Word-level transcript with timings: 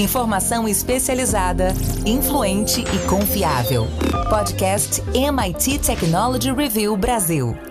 Informação 0.00 0.66
especializada, 0.66 1.74
influente 2.06 2.80
e 2.80 3.06
confiável. 3.06 3.86
Podcast 4.30 5.02
MIT 5.12 5.78
Technology 5.80 6.50
Review 6.50 6.96
Brasil. 6.96 7.69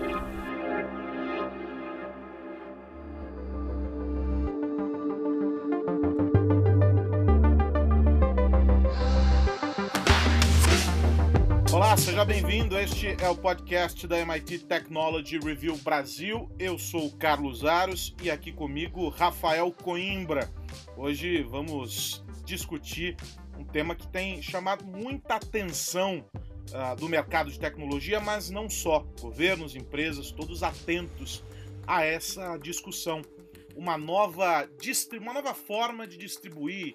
Este 12.78 13.16
é 13.22 13.28
o 13.28 13.36
podcast 13.36 14.06
da 14.06 14.18
MIT 14.18 14.60
Technology 14.60 15.38
Review 15.38 15.76
Brasil. 15.78 16.48
Eu 16.56 16.78
sou 16.78 17.06
o 17.06 17.16
Carlos 17.16 17.64
Aros 17.64 18.14
e 18.22 18.30
aqui 18.30 18.52
comigo 18.52 19.08
Rafael 19.08 19.72
Coimbra. 19.72 20.48
Hoje 20.96 21.42
vamos 21.42 22.24
discutir 22.44 23.16
um 23.58 23.64
tema 23.64 23.94
que 23.96 24.06
tem 24.06 24.40
chamado 24.40 24.84
muita 24.84 25.34
atenção 25.34 26.24
uh, 26.70 26.96
do 26.96 27.08
mercado 27.08 27.50
de 27.50 27.58
tecnologia, 27.58 28.20
mas 28.20 28.50
não 28.50 28.70
só. 28.70 29.00
Governos, 29.20 29.74
empresas, 29.74 30.30
todos 30.30 30.62
atentos 30.62 31.42
a 31.86 32.04
essa 32.04 32.56
discussão. 32.56 33.20
Uma 33.74 33.98
nova, 33.98 34.68
uma 35.20 35.34
nova 35.34 35.54
forma 35.54 36.06
de 36.06 36.16
distribuir 36.16 36.94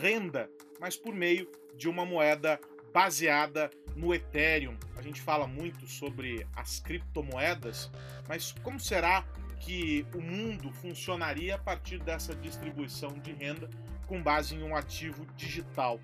renda, 0.00 0.50
mas 0.80 0.96
por 0.96 1.14
meio 1.14 1.48
de 1.76 1.88
uma 1.88 2.04
moeda 2.04 2.60
baseada 2.92 3.70
no 3.96 4.14
Ethereum. 4.14 4.76
A 4.96 5.02
gente 5.02 5.20
fala 5.20 5.46
muito 5.46 5.86
sobre 5.86 6.46
as 6.54 6.78
criptomoedas, 6.80 7.90
mas 8.28 8.52
como 8.62 8.78
será 8.78 9.24
que 9.60 10.06
o 10.14 10.20
mundo 10.20 10.72
funcionaria 10.72 11.54
a 11.54 11.58
partir 11.58 11.98
dessa 11.98 12.34
distribuição 12.34 13.12
de 13.18 13.32
renda 13.32 13.68
com 14.06 14.22
base 14.22 14.54
em 14.54 14.62
um 14.62 14.76
ativo 14.76 15.26
digital? 15.36 16.00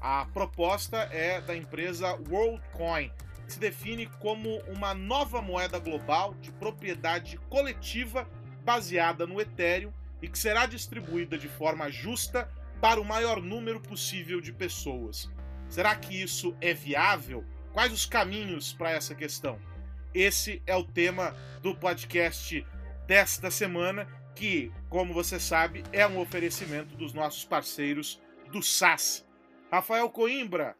A 0.00 0.24
proposta 0.26 0.98
é 1.10 1.40
da 1.40 1.54
empresa 1.54 2.18
WorldCoin, 2.28 3.10
que 3.46 3.52
se 3.52 3.60
define 3.60 4.06
como 4.18 4.58
uma 4.68 4.94
nova 4.94 5.42
moeda 5.42 5.78
global 5.78 6.34
de 6.40 6.50
propriedade 6.52 7.36
coletiva 7.48 8.26
baseada 8.64 9.26
no 9.26 9.40
Ethereum 9.40 9.92
e 10.22 10.28
que 10.28 10.38
será 10.38 10.66
distribuída 10.66 11.36
de 11.36 11.48
forma 11.48 11.90
justa 11.90 12.48
para 12.80 13.00
o 13.00 13.04
maior 13.04 13.42
número 13.42 13.80
possível 13.80 14.40
de 14.40 14.52
pessoas. 14.52 15.28
Será 15.70 15.94
que 15.94 16.20
isso 16.20 16.56
é 16.60 16.74
viável? 16.74 17.44
Quais 17.72 17.92
os 17.92 18.04
caminhos 18.04 18.72
para 18.72 18.90
essa 18.90 19.14
questão? 19.14 19.56
Esse 20.12 20.60
é 20.66 20.74
o 20.74 20.82
tema 20.82 21.32
do 21.62 21.76
podcast 21.76 22.66
desta 23.06 23.52
semana, 23.52 24.04
que, 24.34 24.72
como 24.88 25.14
você 25.14 25.38
sabe, 25.38 25.84
é 25.92 26.04
um 26.04 26.18
oferecimento 26.18 26.96
dos 26.96 27.14
nossos 27.14 27.44
parceiros 27.44 28.20
do 28.50 28.60
SAS. 28.60 29.24
Rafael 29.70 30.10
Coimbra, 30.10 30.76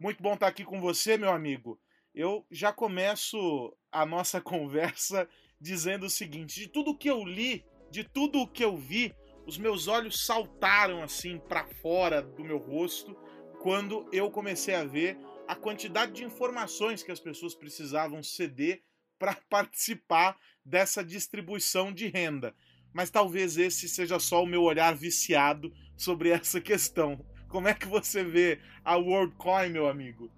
muito 0.00 0.22
bom 0.22 0.32
estar 0.32 0.46
aqui 0.46 0.64
com 0.64 0.80
você, 0.80 1.18
meu 1.18 1.30
amigo. 1.30 1.78
Eu 2.14 2.46
já 2.50 2.72
começo 2.72 3.76
a 3.92 4.06
nossa 4.06 4.40
conversa 4.42 5.28
dizendo 5.60 6.06
o 6.06 6.10
seguinte: 6.10 6.58
de 6.58 6.68
tudo 6.68 6.96
que 6.96 7.10
eu 7.10 7.22
li, 7.22 7.66
de 7.90 8.02
tudo 8.02 8.40
o 8.40 8.48
que 8.48 8.64
eu 8.64 8.78
vi, 8.78 9.14
os 9.46 9.58
meus 9.58 9.88
olhos 9.88 10.24
saltaram 10.24 11.02
assim 11.02 11.38
para 11.38 11.66
fora 11.66 12.22
do 12.22 12.42
meu 12.42 12.56
rosto 12.56 13.14
quando 13.62 14.04
eu 14.12 14.28
comecei 14.28 14.74
a 14.74 14.84
ver 14.84 15.16
a 15.46 15.54
quantidade 15.54 16.12
de 16.12 16.24
informações 16.24 17.02
que 17.02 17.12
as 17.12 17.20
pessoas 17.20 17.54
precisavam 17.54 18.22
ceder 18.22 18.82
para 19.18 19.36
participar 19.48 20.36
dessa 20.64 21.04
distribuição 21.04 21.92
de 21.92 22.08
renda. 22.08 22.54
Mas 22.92 23.08
talvez 23.08 23.56
esse 23.56 23.88
seja 23.88 24.18
só 24.18 24.42
o 24.42 24.46
meu 24.46 24.62
olhar 24.62 24.94
viciado 24.96 25.72
sobre 25.96 26.30
essa 26.34 26.60
questão. 26.60 27.24
Como 27.48 27.68
é 27.68 27.74
que 27.74 27.86
você 27.86 28.24
vê 28.24 28.58
a 28.84 28.96
WorldCoin, 28.96 29.70
meu 29.70 29.86
amigo? 29.86 30.30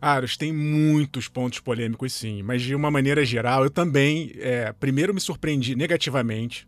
Aros, 0.00 0.36
tem 0.36 0.52
muitos 0.52 1.28
pontos 1.28 1.60
polêmicos, 1.60 2.12
sim, 2.12 2.42
mas 2.42 2.62
de 2.62 2.74
uma 2.74 2.90
maneira 2.90 3.24
geral, 3.24 3.64
eu 3.64 3.70
também, 3.70 4.32
é, 4.36 4.72
primeiro, 4.72 5.12
me 5.12 5.20
surpreendi 5.20 5.76
negativamente, 5.76 6.66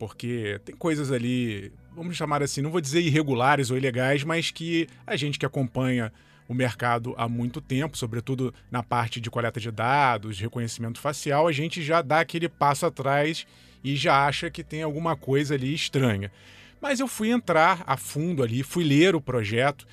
porque 0.00 0.58
tem 0.64 0.74
coisas 0.74 1.12
ali 1.12 1.70
vamos 1.94 2.16
chamar 2.16 2.42
assim, 2.42 2.62
não 2.62 2.70
vou 2.70 2.80
dizer 2.80 3.00
irregulares 3.00 3.70
ou 3.70 3.76
ilegais, 3.76 4.24
mas 4.24 4.50
que 4.50 4.88
a 5.06 5.16
gente 5.16 5.38
que 5.38 5.44
acompanha 5.44 6.10
o 6.48 6.54
mercado 6.54 7.14
há 7.18 7.28
muito 7.28 7.60
tempo, 7.60 7.96
sobretudo 7.96 8.54
na 8.70 8.82
parte 8.82 9.20
de 9.20 9.30
coleta 9.30 9.60
de 9.60 9.70
dados, 9.70 10.40
reconhecimento 10.40 10.98
facial, 10.98 11.46
a 11.46 11.52
gente 11.52 11.82
já 11.82 12.00
dá 12.00 12.20
aquele 12.20 12.48
passo 12.48 12.86
atrás 12.86 13.46
e 13.84 13.94
já 13.94 14.26
acha 14.26 14.50
que 14.50 14.64
tem 14.64 14.82
alguma 14.82 15.14
coisa 15.14 15.54
ali 15.54 15.74
estranha. 15.74 16.32
Mas 16.80 16.98
eu 16.98 17.06
fui 17.06 17.30
entrar 17.30 17.84
a 17.86 17.96
fundo 17.96 18.42
ali, 18.42 18.62
fui 18.62 18.82
ler 18.82 19.14
o 19.14 19.20
projeto 19.20 19.86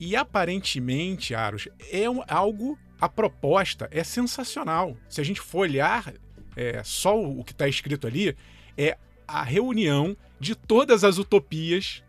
e 0.00 0.16
aparentemente, 0.16 1.34
Aros, 1.34 1.68
é 1.92 2.04
algo. 2.28 2.76
A 2.98 3.10
proposta 3.10 3.88
é 3.90 4.02
sensacional. 4.02 4.96
Se 5.06 5.20
a 5.20 5.24
gente 5.24 5.40
for 5.40 5.60
olhar 5.60 6.14
é, 6.56 6.82
só 6.82 7.18
o 7.18 7.44
que 7.44 7.52
está 7.52 7.68
escrito 7.68 8.06
ali, 8.06 8.34
é 8.76 8.96
a 9.26 9.42
reunião 9.42 10.16
de 10.38 10.54
todas 10.54 11.04
as 11.04 11.18
utopias 11.18 12.02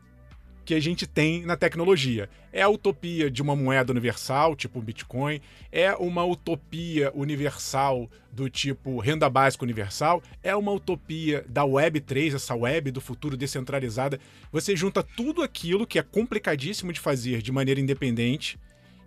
que 0.68 0.74
a 0.74 0.80
gente 0.82 1.08
tem 1.08 1.46
na 1.46 1.56
tecnologia. 1.56 2.30
É 2.52 2.62
a 2.62 2.68
utopia 2.68 3.32
de 3.32 3.42
uma 3.42 3.56
moeda 3.56 3.90
universal, 3.90 4.54
tipo 4.54 4.82
Bitcoin, 4.82 5.40
é 5.72 5.96
uma 5.96 6.26
utopia 6.26 7.10
universal 7.16 8.10
do 8.34 8.50
tipo 8.50 9.00
renda 9.00 9.30
básica 9.30 9.64
universal, 9.64 10.22
é 10.44 10.54
uma 10.54 10.74
utopia 10.74 11.46
da 11.48 11.64
Web3, 11.64 12.36
essa 12.36 12.54
web 12.54 12.92
do 12.92 13.00
futuro 13.00 13.38
descentralizada. 13.38 14.20
Você 14.52 14.76
junta 14.76 15.02
tudo 15.02 15.42
aquilo 15.42 15.88
que 15.88 16.00
é 16.00 16.04
complicadíssimo 16.04 16.92
de 16.92 17.00
fazer 17.00 17.42
de 17.42 17.52
maneira 17.52 17.80
independente 17.80 18.60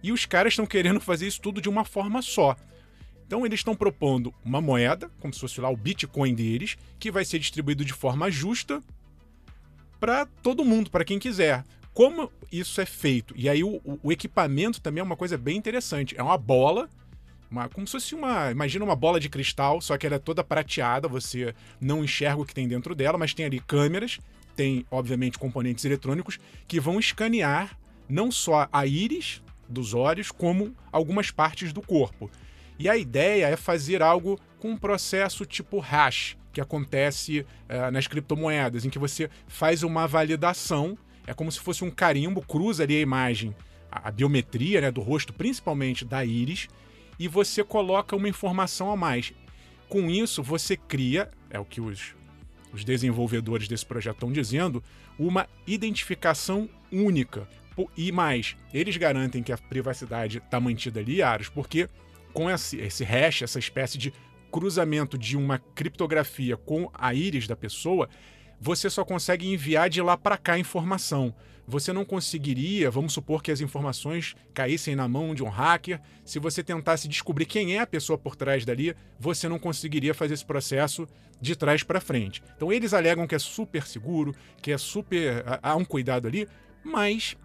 e 0.03 0.12
os 0.12 0.25
caras 0.25 0.54
estão 0.54 0.65
querendo 0.65 0.98
fazer 0.98 1.27
isso 1.27 1.42
tudo 1.42 1.60
de 1.60 1.69
uma 1.69 1.84
forma 1.84 2.22
só. 2.22 2.56
Então 3.30 3.46
eles 3.46 3.60
estão 3.60 3.76
propondo 3.76 4.34
uma 4.44 4.60
moeda, 4.60 5.08
como 5.20 5.32
se 5.32 5.38
fosse 5.38 5.60
lá 5.60 5.70
o 5.70 5.76
Bitcoin 5.76 6.34
deles, 6.34 6.76
que 6.98 7.12
vai 7.12 7.24
ser 7.24 7.38
distribuído 7.38 7.84
de 7.84 7.92
forma 7.92 8.28
justa 8.28 8.82
para 10.00 10.26
todo 10.26 10.64
mundo, 10.64 10.91
para 10.91 11.04
quem 11.04 11.16
quiser. 11.16 11.64
Como 11.94 12.28
isso 12.50 12.80
é 12.80 12.84
feito? 12.84 13.32
E 13.36 13.48
aí 13.48 13.62
o, 13.62 13.80
o, 14.02 14.10
equipamento 14.10 14.80
também 14.80 15.00
é 15.00 15.04
uma 15.04 15.14
coisa 15.14 15.38
bem 15.38 15.56
interessante. 15.56 16.18
É 16.18 16.22
uma 16.24 16.36
bola, 16.36 16.91
uma, 17.48 17.68
como 17.68 17.86
se 17.86 17.92
fosse 17.92 18.16
uma. 18.16 18.50
Imagina 18.50 18.84
uma 18.84 18.96
bola 18.96 19.20
de 19.20 19.28
cristal, 19.28 19.80
só 19.80 19.97
que 19.97 20.08
ela 20.08 20.16
é 20.16 20.18
toda 20.18 20.42
prateada, 20.42 21.06
você 21.06 21.54
não 21.80 22.02
enxerga 22.02 22.42
o 22.42 22.44
que 22.44 22.52
tem 22.52 22.66
dentro 22.66 22.97
dela, 22.97 23.16
mas 23.16 23.32
tem 23.32 23.47
ali 23.47 23.60
câmeras, 23.60 24.18
tem, 24.56 24.84
obviamente, 24.91 25.38
componentes 25.38 25.84
eletrônicos 25.84 26.41
que 26.66 26.80
vão 26.80 26.98
escanear 26.98 27.78
não 28.08 28.32
só 28.32 28.68
a 28.72 28.84
íris 28.84 29.41
dos 29.68 29.94
olhos, 29.94 30.32
como 30.32 30.74
algumas 30.91 31.30
partes 31.30 31.72
do 31.72 31.80
corpo. 31.80 32.28
E 32.80 32.88
a 32.88 32.96
ideia 32.96 33.44
é 33.44 33.56
fazer 33.56 34.00
algo 34.00 34.41
com 34.58 34.70
um 34.70 34.76
processo 34.76 35.44
tipo 35.44 35.80
hash, 35.80 36.34
que 36.50 36.62
acontece 36.62 37.41
uh, 37.41 37.91
nas 37.92 38.06
criptomoedas, 38.06 38.86
em 38.86 38.88
que 38.88 38.98
você 38.98 39.28
faz 39.46 39.82
uma 39.82 40.08
validação, 40.08 40.96
é 41.26 41.34
como 41.34 41.52
se 41.52 41.60
fosse 41.60 41.84
um 41.84 41.91
carimbo, 41.91 42.41
cruza 42.41 42.84
ali 42.84 42.96
a 42.96 43.00
imagem, 43.00 43.54
a, 43.92 44.08
a 44.08 44.10
biometria 44.10 44.80
né, 44.80 44.91
do 44.91 45.02
rosto, 45.02 45.30
principalmente 45.30 46.06
da 46.06 46.24
íris, 46.24 46.68
e 47.18 47.28
você 47.28 47.62
coloca 47.62 48.16
uma 48.16 48.30
informação 48.30 48.91
a 48.91 48.97
mais. 48.97 49.34
Com 49.86 50.10
isso, 50.10 50.42
você 50.42 50.74
cria, 50.74 51.30
é 51.50 51.60
o 51.60 51.66
que 51.66 51.82
os, 51.82 52.14
os 52.72 52.82
desenvolvedores 52.82 53.68
desse 53.68 53.84
projeto 53.84 54.14
estão 54.14 54.32
dizendo, 54.32 54.82
uma 55.18 55.47
identificação 55.66 56.66
única. 56.91 57.47
E 57.94 58.10
mais, 58.10 58.56
eles 58.72 58.97
garantem 58.97 59.42
que 59.42 59.52
a 59.52 59.58
privacidade 59.58 60.38
está 60.38 60.58
mantida 60.58 61.00
ali, 61.00 61.20
Aros, 61.22 61.50
porque 61.50 61.86
com 62.32 62.50
esse, 62.50 62.78
esse 62.78 63.04
hash, 63.04 63.42
essa 63.42 63.58
espécie 63.58 63.98
de 63.98 64.12
cruzamento 64.50 65.16
de 65.16 65.36
uma 65.36 65.58
criptografia 65.58 66.56
com 66.56 66.91
a 66.92 67.14
íris 67.14 67.46
da 67.46 67.56
pessoa, 67.56 68.08
você 68.60 68.91
só 68.91 69.04
consegue 69.04 69.46
enviar 69.46 69.88
de 69.88 70.02
lá 70.02 70.16
para 70.16 70.36
cá 70.36 70.54
a 70.54 70.58
informação. 70.58 71.34
Você 71.66 71.92
não 71.92 72.04
conseguiria, 72.04 72.91
vamos 72.91 73.12
supor 73.12 73.42
que 73.42 73.53
as 73.53 73.60
informações 73.60 74.34
caíssem 74.53 74.97
na 74.97 75.06
mão 75.06 75.34
de 75.34 75.42
um 75.42 75.48
hacker, 75.48 76.00
se 76.24 76.41
você 76.41 76.65
tentasse 76.65 77.06
descobrir 77.06 77.47
quem 77.47 77.77
é 77.77 77.80
a 77.80 77.86
pessoa 77.86 78.18
por 78.18 78.34
trás 78.34 78.65
dali, 78.65 78.94
você 79.18 79.48
não 79.48 79.59
conseguiria 79.59 80.12
fazer 80.12 80.34
esse 80.34 80.44
processo 80.44 81.06
de 81.41 81.54
trás 81.54 81.82
para 81.84 82.00
frente. 82.00 82.42
Então 82.56 82.72
eles 82.72 82.92
alegam 82.92 83.27
que 83.27 83.36
é 83.36 83.38
super 83.38 83.86
seguro, 83.86 84.34
que 84.60 84.72
é 84.72 84.78
super 84.78 85.44
há 85.62 85.77
um 85.77 85.84
cuidado 85.84 86.27
ali, 86.27 86.48
mas 86.82 87.36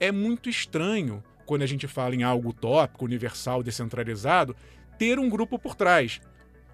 é 0.00 0.10
muito 0.10 0.48
estranho 0.48 1.22
quando 1.46 1.62
a 1.62 1.66
gente 1.66 1.86
fala 1.86 2.14
em 2.14 2.22
algo 2.22 2.50
utópico, 2.50 3.04
universal, 3.04 3.62
descentralizado, 3.62 4.54
ter 4.98 5.18
um 5.18 5.30
grupo 5.30 5.58
por 5.58 5.74
trás. 5.74 6.20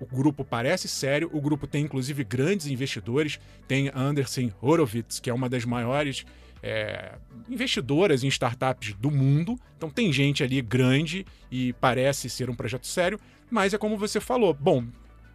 O 0.01 0.07
grupo 0.07 0.45
parece 0.45 0.89
sério, 0.89 1.31
o 1.33 1.41
grupo 1.41 1.67
tem 1.67 1.85
inclusive 1.85 2.25
grandes 2.25 2.67
investidores, 2.67 3.39
tem 3.69 3.91
Anderson 3.95 4.51
Horowitz, 4.61 5.21
que 5.21 5.31
é 5.31 5.35
uma 5.35 5.49
das 5.49 5.65
maiores 5.65 6.25
é, 6.61 7.17
investidoras 7.49 8.25
em 8.25 8.29
startups 8.29 8.95
do 8.95 9.11
mundo. 9.11 9.57
Então 9.77 9.91
tem 9.91 10.13
gente 10.13 10.43
ali 10.43 10.61
grande 10.61 11.25
e 11.51 11.73
parece 11.75 12.29
ser 12.29 12.51
um 12.51 12.55
projeto 12.55 12.87
sério, 12.87 13.21
mas 13.49 13.75
é 13.75 13.79
como 13.79 13.97
você 13.97 14.21
falou. 14.21 14.53
Bom, 14.53 14.83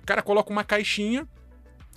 o 0.02 0.06
cara 0.06 0.22
coloca 0.22 0.52
uma 0.52 0.64
caixinha, 0.64 1.26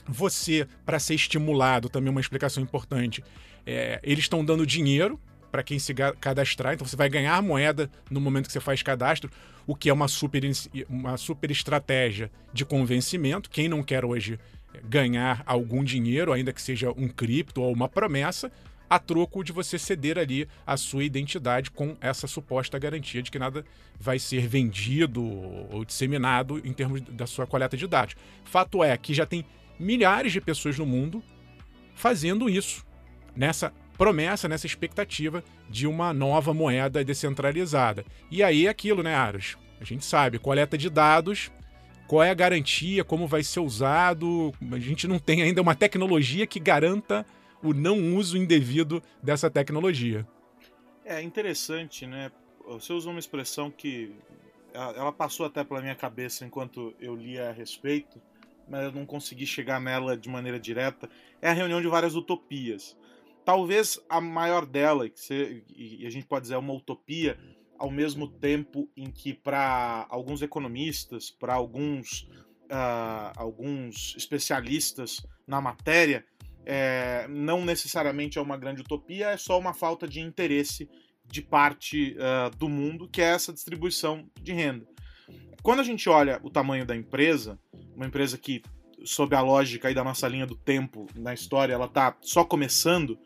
Você, 0.09 0.67
para 0.85 0.99
ser 0.99 1.15
estimulado, 1.15 1.89
também 1.89 2.11
uma 2.11 2.21
explicação 2.21 2.63
importante, 2.63 3.23
é, 3.67 4.01
eles 4.03 4.25
estão 4.25 4.45
dando 4.45 4.67
dinheiro 4.67 5.21
para 5.51 5.63
quem 5.63 5.79
se 5.79 5.95
cadastrar, 6.21 6.75
então 6.75 6.87
você 6.87 6.97
vai 6.97 7.09
ganhar 7.09 7.43
moeda 7.43 7.91
no 8.11 8.21
momento 8.21 8.47
que 8.47 8.53
você 8.53 8.61
faz 8.61 8.83
cadastro, 8.83 9.31
o 9.67 9.75
que 9.75 9.89
é 9.89 9.93
uma 9.93 10.09
super, 10.09 10.43
uma 10.89 11.17
super 11.17 11.51
estratégia 11.51 12.31
de 12.53 12.65
convencimento. 12.65 13.51
Quem 13.51 13.69
não 13.69 13.83
quer 13.83 14.05
hoje 14.05 14.39
ganhar 14.85 15.43
algum 15.47 15.83
dinheiro, 15.83 16.33
ainda 16.33 16.53
que 16.53 16.63
seja 16.63 16.91
um 16.91 17.09
cripto 17.09 17.61
ou 17.61 17.73
uma 17.73 17.89
promessa, 17.89 18.51
a 18.89 18.99
troco 18.99 19.45
de 19.45 19.53
você 19.53 19.79
ceder 19.79 20.19
ali 20.19 20.49
a 20.67 20.77
sua 20.77 21.05
identidade 21.05 21.71
com 21.71 21.97
essa 22.01 22.27
suposta 22.27 22.77
garantia 22.77 23.23
de 23.23 23.31
que 23.31 23.39
nada 23.39 23.65
vai 23.99 24.19
ser 24.19 24.49
vendido 24.49 25.23
ou 25.23 25.85
disseminado 25.85 26.61
em 26.65 26.73
termos 26.73 27.01
da 27.03 27.27
sua 27.27 27.47
coleta 27.47 27.77
de 27.77 27.87
dados. 27.87 28.17
Fato 28.45 28.83
é 28.83 28.97
que 28.97 29.15
já 29.15 29.25
tem 29.25 29.45
milhares 29.79 30.33
de 30.33 30.41
pessoas 30.41 30.77
no 30.77 30.85
mundo 30.85 31.23
fazendo 31.95 32.51
isso, 32.51 32.85
nessa 33.37 33.73
promessa, 34.01 34.49
nessa 34.49 34.65
expectativa 34.65 35.45
de 35.69 35.87
uma 35.87 36.15
nova 36.15 36.55
moeda 36.55 37.05
descentralizada. 37.05 38.03
E 38.31 38.43
aí 38.43 38.67
é 38.67 38.71
aquilo, 38.71 39.03
né, 39.03 39.15
Aros? 39.15 39.59
A 39.79 39.85
gente 39.85 40.07
sabe, 40.07 40.39
coleta 40.39 40.79
de 40.79 40.89
dados, 40.89 41.53
qual 42.09 42.23
é 42.23 42.31
a 42.31 42.35
garantia, 42.35 43.05
como 43.05 43.27
vai 43.27 43.43
ser 43.43 43.61
usado. 43.61 44.55
A 44.73 44.79
gente 44.79 45.07
não 45.07 45.19
tem 45.19 45.43
ainda 45.43 45.61
uma 45.61 45.75
tecnologia 45.75 46.47
que 46.47 46.59
garanta 46.59 47.27
o 47.63 47.75
não 47.75 48.17
uso 48.17 48.39
indevido 48.39 49.03
dessa 49.23 49.51
tecnologia. 49.51 50.27
É 51.05 51.21
interessante, 51.21 52.07
né? 52.07 52.33
Você 52.69 52.95
usou 52.95 53.13
uma 53.13 53.21
expressão 53.21 53.71
que 53.71 54.15
ela 54.73 55.13
passou 55.13 55.45
até 55.45 55.63
pela 55.63 55.83
minha 55.83 55.95
cabeça 55.95 56.47
enquanto 56.47 56.95
eu 56.99 57.15
lia 57.15 57.51
a 57.51 57.53
respeito, 57.53 58.19
mas 58.67 58.83
eu 58.83 58.93
não 58.93 59.05
consegui 59.05 59.45
chegar 59.45 59.79
nela 59.79 60.17
de 60.17 60.31
maneira 60.31 60.59
direta. 60.59 61.07
É 61.43 61.51
a 61.51 61.53
reunião 61.53 61.83
de 61.83 61.89
várias 61.89 62.15
utopias 62.15 62.97
talvez 63.45 63.99
a 64.09 64.21
maior 64.21 64.67
dela, 64.67 65.07
e 65.07 66.07
a 66.07 66.11
gente 66.11 66.27
pode 66.27 66.43
dizer 66.43 66.55
é 66.55 66.59
uma 66.59 66.75
utopia, 66.75 67.39
ao 67.79 67.91
mesmo 67.91 68.29
tempo 68.29 68.89
em 68.97 69.11
que 69.11 69.33
para 69.33 70.07
alguns 70.11 70.43
economistas, 70.43 71.31
para 71.31 71.55
alguns, 71.55 72.29
uh, 72.71 73.33
alguns 73.37 74.15
especialistas 74.17 75.25
na 75.47 75.61
matéria, 75.61 76.25
é, 76.65 77.27
não 77.29 77.65
necessariamente 77.65 78.39
é 78.39 78.43
uma 78.43 78.57
grande 78.57 78.83
utopia, 78.83 79.31
é 79.31 79.37
só 79.37 79.59
uma 79.59 79.73
falta 79.73 80.07
de 80.07 80.21
interesse 80.21 80.89
de 81.27 81.41
parte 81.41 82.17
uh, 82.17 82.55
do 82.57 82.69
mundo, 82.69 83.09
que 83.09 83.23
é 83.23 83.27
essa 83.27 83.53
distribuição 83.53 84.29
de 84.43 84.53
renda. 84.53 84.87
Quando 85.63 85.81
a 85.81 85.85
gente 85.85 86.09
olha 86.09 86.41
o 86.43 86.51
tamanho 86.51 86.85
da 86.85 86.97
empresa, 86.97 87.59
uma 87.95 88.07
empresa 88.07 88.37
que, 88.37 88.63
sob 89.05 89.35
a 89.35 89.41
lógica 89.41 89.89
aí 89.89 89.95
da 89.95 90.05
nossa 90.05 90.27
linha 90.27 90.47
do 90.47 90.57
tempo 90.57 91.07
na 91.15 91.33
história, 91.33 91.73
ela 91.75 91.87
está 91.87 92.17
só 92.21 92.45
começando, 92.45 93.19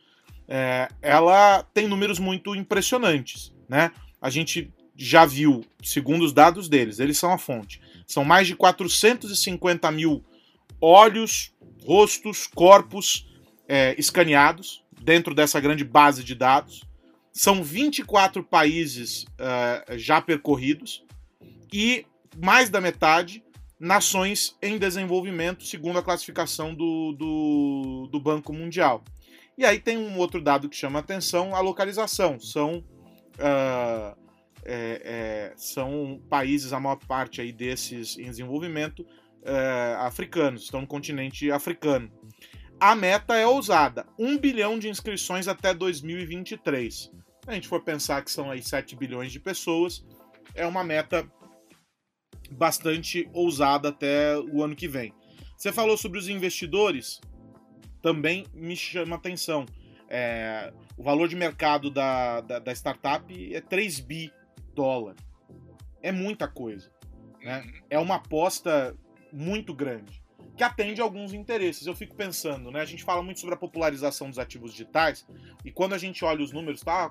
é, 0.49 0.89
ela 1.01 1.63
tem 1.75 1.89
números 1.89 2.19
muito 2.19 2.55
impressionantes, 2.55 3.53
né? 3.69 3.91
A 4.21 4.31
gente 4.31 4.73
já 4.97 5.25
viu, 5.25 5.65
segundo 5.83 6.25
os 6.25 6.33
dados 6.33 6.69
deles, 6.69 6.99
eles 6.99 7.19
são 7.19 7.33
a 7.33 7.39
fonte, 7.39 7.81
são 8.07 8.25
mais 8.25 8.47
de 8.47 8.55
450 8.55 9.91
mil 9.91 10.25
olhos, 10.81 11.53
rostos, 11.85 12.47
corpos 12.47 13.27
é, 13.69 13.95
escaneados 13.99 14.85
dentro 15.03 15.35
dessa 15.35 15.61
grande 15.61 15.85
base 15.85 16.23
de 16.23 16.35
dados. 16.35 16.83
São 17.33 17.65
24 17.65 18.45
países 18.45 19.25
uh, 19.25 19.99
já 19.99 20.21
percorridos 20.21 21.05
e 21.73 22.07
mais 22.37 22.71
da 22.71 22.81
metade 22.81 23.43
nações 23.79 24.57
em 24.63 24.79
desenvolvimento, 24.79 25.65
segundo 25.65 25.99
a 25.99 26.03
classificação 26.03 26.73
do, 26.73 27.13
do, 27.13 28.09
do 28.11 28.21
Banco 28.21 28.53
Mundial. 28.53 29.03
E 29.57 29.65
aí 29.65 29.79
tem 29.79 29.97
um 29.97 30.19
outro 30.19 30.41
dado 30.41 30.69
que 30.69 30.77
chama 30.77 30.99
atenção, 30.99 31.55
a 31.55 31.61
localização. 31.61 32.41
São, 32.41 32.79
uh, 32.79 34.19
é, 34.65 35.03
é, 35.05 35.53
são 35.57 36.21
países, 36.29 36.73
a 36.73 36.81
maior 36.81 36.97
parte 37.07 37.41
aí 37.41 37.53
desses 37.53 38.19
em 38.19 38.25
desenvolvimento, 38.25 39.01
uh, 39.01 40.01
africanos, 40.01 40.65
estão 40.65 40.81
no 40.81 40.87
continente 40.87 41.51
africano. 41.51 42.11
A 42.81 42.95
meta 42.95 43.37
é 43.37 43.47
ousada, 43.47 44.07
1 44.19 44.39
bilhão 44.39 44.79
de 44.79 44.89
inscrições 44.89 45.47
até 45.47 45.73
2023. 45.73 46.95
Se 46.95 47.11
a 47.47 47.53
gente 47.53 47.69
for 47.69 47.83
pensar 47.83 48.23
que 48.25 48.31
são 48.31 48.51
aí 48.51 48.63
7 48.63 48.97
bilhões 48.97 49.31
de 49.31 49.39
pessoas, 49.39 50.05
é 50.55 50.67
uma 50.67 50.83
meta 50.83 51.31
bastante 52.51 53.29
ousada 53.33 53.89
até 53.91 54.37
o 54.37 54.63
ano 54.63 54.75
que 54.75 54.89
vem. 54.89 55.15
Você 55.57 55.73
falou 55.73 55.97
sobre 55.97 56.19
os 56.19 56.29
investidores, 56.29 57.21
também 58.05 58.45
me 58.53 58.77
chama 58.77 59.17
atenção. 59.17 59.65
É, 60.11 60.71
o 60.95 61.03
valor 61.03 61.27
de 61.27 61.35
mercado 61.35 61.91
da, 61.91 62.43
da, 62.43 62.59
da, 62.59 62.73
startup 62.73 63.55
é 63.55 63.63
3 63.63 64.01
bi 64.01 64.31
dólar. 64.75 65.17
É 66.03 66.13
muita 66.13 66.47
coisa. 66.47 66.93
Né? 67.43 67.63
Uhum. 67.63 67.73
É 67.89 67.99
uma 67.99 68.17
aposta 68.17 68.95
muito 69.33 69.73
grande, 69.73 70.23
que 70.55 70.63
atende 70.63 71.01
a 71.01 71.05
alguns 71.05 71.33
interesses. 71.33 71.87
Eu 71.87 71.95
fico 71.97 72.15
pensando, 72.15 72.71
né? 72.71 72.83
A 72.83 72.85
gente 72.85 73.03
fala 73.03 73.23
muito 73.23 73.41
sobre 73.41 73.55
a 73.55 73.59
popularização 73.59 74.29
dos 74.29 74.39
ativos 74.39 74.73
digitais, 74.73 75.27
e 75.65 75.73
quando 75.73 75.95
a 75.95 75.99
gente 75.99 76.23
olha 76.27 76.45
os 76.45 76.53
números, 76.53 76.83
tá 76.83 77.07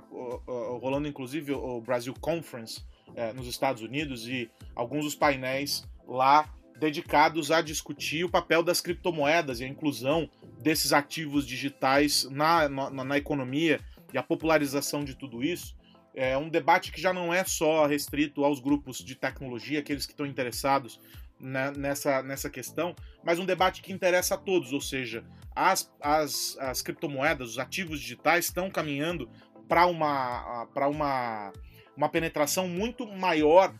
rolando 0.80 1.07
inclusive 1.07 1.54
o 1.54 1.81
Brasil 1.81 2.13
Conference 2.22 2.86
é, 3.16 3.34
nos 3.34 3.48
Estados 3.48 3.81
Unidos, 3.81 4.28
e 4.28 4.48
alguns 4.75 5.06
dos 5.06 5.16
painéis 5.16 5.84
lá 6.07 6.48
dedicados 6.80 7.50
a 7.50 7.62
discutir 7.62 8.24
o 8.24 8.30
papel 8.30 8.62
das 8.62 8.80
criptomoedas 8.80 9.60
e 9.60 9.63
a 9.63 9.68
inclusão 9.68 10.30
desses 10.63 10.94
ativos 10.94 11.45
digitais 11.45 12.27
na, 12.31 12.69
na, 12.69 13.04
na 13.04 13.18
economia 13.18 13.80
e 14.13 14.18
a 14.18 14.24
popularização 14.24 15.04
de 15.04 15.15
tudo 15.15 15.44
isso. 15.44 15.75
É 16.15 16.38
um 16.38 16.48
debate 16.48 16.92
que 16.92 17.01
já 17.01 17.12
não 17.12 17.33
é 17.33 17.44
só 17.44 17.86
restrito 17.86 18.45
aos 18.45 18.60
grupos 18.60 19.00
de 19.00 19.15
tecnologia, 19.15 19.80
aqueles 19.80 20.06
que 20.06 20.13
estão 20.13 20.25
interessados 20.25 21.00
né, 21.39 21.71
nessa, 21.75 22.24
nessa 22.24 22.50
questão, 22.50 22.95
mas 23.24 23.39
um 23.39 23.45
debate 23.45 23.81
que 23.81 23.92
interessa 23.92 24.36
a 24.36 24.38
todos, 24.38 24.71
ou 24.71 24.80
seja, 24.80 25.25
as, 25.56 25.92
as, 26.00 26.57
as 26.60 26.81
criptomoedas, 26.81 27.50
os 27.50 27.59
ativos 27.59 28.00
digitais 28.00 28.45
estão 28.45 28.69
caminhando 28.69 29.30
para 29.68 29.86
uma, 29.88 30.68
uma, 30.88 31.54
uma 31.98 32.09
penetração 32.09 32.68
muito 32.68 33.06
maior 33.07 33.74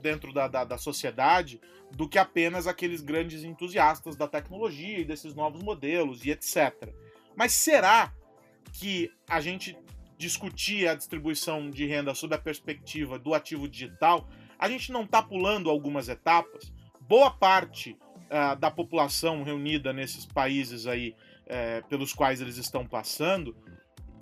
dentro 0.00 0.32
da, 0.32 0.48
da, 0.48 0.64
da 0.64 0.78
sociedade 0.78 1.60
do 1.90 2.08
que 2.08 2.18
apenas 2.18 2.66
aqueles 2.66 3.00
grandes 3.00 3.44
entusiastas 3.44 4.16
da 4.16 4.26
tecnologia 4.26 4.98
e 4.98 5.04
desses 5.04 5.34
novos 5.34 5.62
modelos 5.62 6.24
e 6.24 6.30
etc. 6.30 6.92
Mas 7.36 7.52
será 7.52 8.12
que 8.72 9.10
a 9.28 9.40
gente 9.40 9.76
discutir 10.16 10.88
a 10.88 10.94
distribuição 10.94 11.70
de 11.70 11.86
renda 11.86 12.14
sob 12.14 12.34
a 12.34 12.38
perspectiva 12.38 13.18
do 13.18 13.34
ativo 13.34 13.68
digital, 13.68 14.28
a 14.58 14.68
gente 14.68 14.92
não 14.92 15.02
está 15.02 15.22
pulando 15.22 15.68
algumas 15.68 16.08
etapas? 16.08 16.72
Boa 17.00 17.30
parte 17.30 17.98
uh, 18.30 18.56
da 18.56 18.70
população 18.70 19.42
reunida 19.42 19.92
nesses 19.92 20.24
países 20.24 20.86
aí 20.86 21.14
uh, 21.46 21.86
pelos 21.88 22.12
quais 22.12 22.40
eles 22.40 22.56
estão 22.56 22.86
passando 22.86 23.56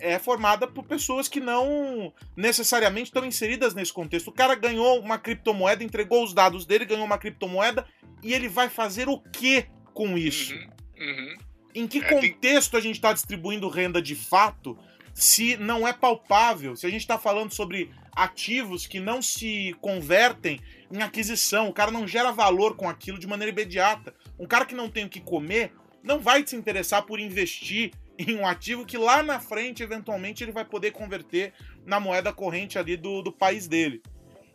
é 0.01 0.19
formada 0.19 0.67
por 0.67 0.83
pessoas 0.83 1.27
que 1.27 1.39
não 1.39 2.13
necessariamente 2.35 3.09
estão 3.09 3.23
inseridas 3.23 3.73
nesse 3.73 3.93
contexto. 3.93 4.29
O 4.29 4.33
cara 4.33 4.55
ganhou 4.55 4.99
uma 4.99 5.17
criptomoeda, 5.17 5.83
entregou 5.83 6.23
os 6.23 6.33
dados 6.33 6.65
dele, 6.65 6.85
ganhou 6.85 7.05
uma 7.05 7.17
criptomoeda 7.17 7.85
e 8.23 8.33
ele 8.33 8.49
vai 8.49 8.67
fazer 8.67 9.07
o 9.07 9.19
que 9.19 9.67
com 9.93 10.17
isso? 10.17 10.53
Uhum, 10.53 11.07
uhum. 11.07 11.37
Em 11.73 11.87
que 11.87 11.99
é, 11.99 12.01
contexto 12.01 12.71
tem... 12.71 12.79
a 12.79 12.83
gente 12.83 12.95
está 12.95 13.13
distribuindo 13.13 13.69
renda 13.69 14.01
de 14.01 14.15
fato 14.15 14.77
se 15.13 15.55
não 15.57 15.87
é 15.87 15.93
palpável? 15.93 16.75
Se 16.75 16.85
a 16.85 16.89
gente 16.89 17.01
está 17.01 17.17
falando 17.17 17.53
sobre 17.53 17.91
ativos 18.13 18.87
que 18.87 18.99
não 18.99 19.21
se 19.21 19.75
convertem 19.79 20.59
em 20.91 21.01
aquisição, 21.01 21.69
o 21.69 21.73
cara 21.73 21.91
não 21.91 22.07
gera 22.07 22.31
valor 22.31 22.75
com 22.75 22.89
aquilo 22.89 23.19
de 23.19 23.27
maneira 23.27 23.51
imediata. 23.51 24.13
Um 24.39 24.47
cara 24.47 24.65
que 24.65 24.75
não 24.75 24.89
tem 24.89 25.05
o 25.05 25.09
que 25.09 25.21
comer 25.21 25.73
não 26.03 26.19
vai 26.19 26.45
se 26.45 26.55
interessar 26.55 27.03
por 27.03 27.19
investir 27.19 27.91
em 28.27 28.35
um 28.35 28.45
ativo 28.45 28.85
que 28.85 28.97
lá 28.97 29.23
na 29.23 29.39
frente, 29.39 29.83
eventualmente, 29.83 30.43
ele 30.43 30.51
vai 30.51 30.65
poder 30.65 30.91
converter 30.91 31.53
na 31.85 31.99
moeda 31.99 32.31
corrente 32.31 32.77
ali 32.77 32.95
do, 32.95 33.21
do 33.21 33.31
país 33.31 33.67
dele. 33.67 34.01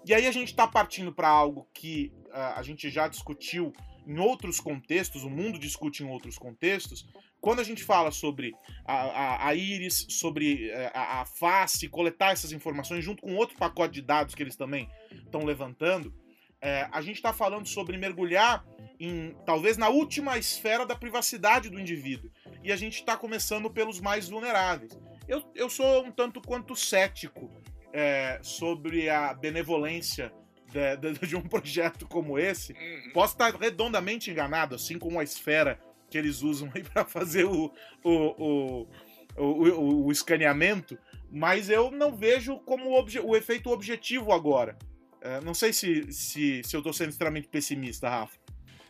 E 0.04 0.14
aí 0.14 0.26
a 0.26 0.32
gente 0.32 0.48
está 0.48 0.66
partindo 0.68 1.12
para 1.12 1.28
algo 1.28 1.68
que 1.74 2.12
uh, 2.26 2.54
a 2.56 2.62
gente 2.62 2.88
já 2.88 3.08
discutiu 3.08 3.72
em 4.06 4.18
outros 4.18 4.60
contextos, 4.60 5.24
o 5.24 5.30
mundo 5.30 5.58
discute 5.58 6.04
em 6.04 6.08
outros 6.08 6.38
contextos. 6.38 7.04
Quando 7.40 7.58
a 7.60 7.64
gente 7.64 7.82
fala 7.82 8.12
sobre 8.12 8.54
a, 8.84 8.94
a, 8.94 9.48
a 9.48 9.54
íris, 9.54 10.06
sobre 10.10 10.70
uh, 10.70 10.90
a, 10.94 11.20
a 11.22 11.24
face, 11.24 11.88
coletar 11.88 12.32
essas 12.32 12.52
informações 12.52 13.04
junto 13.04 13.22
com 13.22 13.34
outro 13.34 13.56
pacote 13.56 13.94
de 13.94 14.02
dados 14.02 14.34
que 14.34 14.42
eles 14.42 14.54
também 14.54 14.88
estão 15.10 15.44
levantando, 15.44 16.10
uh, 16.10 16.88
a 16.92 17.00
gente 17.00 17.16
está 17.16 17.32
falando 17.32 17.66
sobre 17.66 17.96
mergulhar 17.96 18.64
em 19.00 19.36
talvez 19.44 19.76
na 19.76 19.88
última 19.88 20.38
esfera 20.38 20.86
da 20.86 20.94
privacidade 20.94 21.68
do 21.68 21.80
indivíduo 21.80 22.30
e 22.66 22.72
a 22.72 22.76
gente 22.76 22.96
está 22.96 23.16
começando 23.16 23.70
pelos 23.70 24.00
mais 24.00 24.28
vulneráveis. 24.28 24.98
Eu, 25.28 25.40
eu 25.54 25.70
sou 25.70 26.04
um 26.04 26.10
tanto 26.10 26.40
quanto 26.40 26.74
cético 26.74 27.48
é, 27.92 28.40
sobre 28.42 29.08
a 29.08 29.32
benevolência 29.32 30.32
de, 30.72 30.96
de, 30.96 31.26
de, 31.28 31.36
um 31.36 31.42
projeto 31.46 32.08
como 32.08 32.36
esse. 32.36 32.72
Uhum. 32.72 33.12
Posso 33.12 33.34
estar 33.34 33.54
redondamente 33.54 34.32
enganado, 34.32 34.74
assim 34.74 34.98
como 34.98 35.20
a 35.20 35.22
esfera 35.22 35.78
que 36.10 36.18
eles 36.18 36.42
usam 36.42 36.68
aí 36.74 36.82
para 36.82 37.04
fazer 37.04 37.44
o, 37.44 37.72
o, 38.02 38.10
o, 38.12 38.88
o, 39.36 40.06
o, 40.06 40.10
escaneamento, 40.10 40.98
mas 41.30 41.70
eu 41.70 41.92
não 41.92 42.16
vejo 42.16 42.58
como 42.60 42.90
o, 42.90 43.28
o 43.28 43.36
efeito 43.36 43.70
objetivo 43.70 44.32
agora. 44.32 44.76
É, 45.20 45.40
não 45.40 45.54
sei 45.54 45.72
se, 45.72 46.12
se, 46.12 46.62
se 46.64 46.74
eu 46.74 46.80
estou 46.80 46.92
sendo 46.92 47.10
extremamente 47.10 47.46
pessimista, 47.46 48.08
Rafa. 48.08 48.36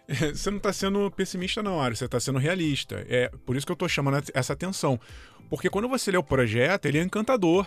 Você 0.34 0.50
não 0.50 0.58
está 0.58 0.72
sendo 0.72 1.10
pessimista, 1.10 1.62
não, 1.62 1.80
Ari. 1.80 1.96
Você 1.96 2.04
está 2.04 2.20
sendo 2.20 2.38
realista. 2.38 3.04
É 3.08 3.28
por 3.44 3.56
isso 3.56 3.66
que 3.66 3.72
eu 3.72 3.74
estou 3.74 3.88
chamando 3.88 4.22
essa 4.32 4.52
atenção. 4.52 5.00
Porque 5.48 5.70
quando 5.70 5.88
você 5.88 6.10
lê 6.10 6.16
o 6.16 6.22
projeto, 6.22 6.86
ele 6.86 6.98
é 6.98 7.02
encantador. 7.02 7.66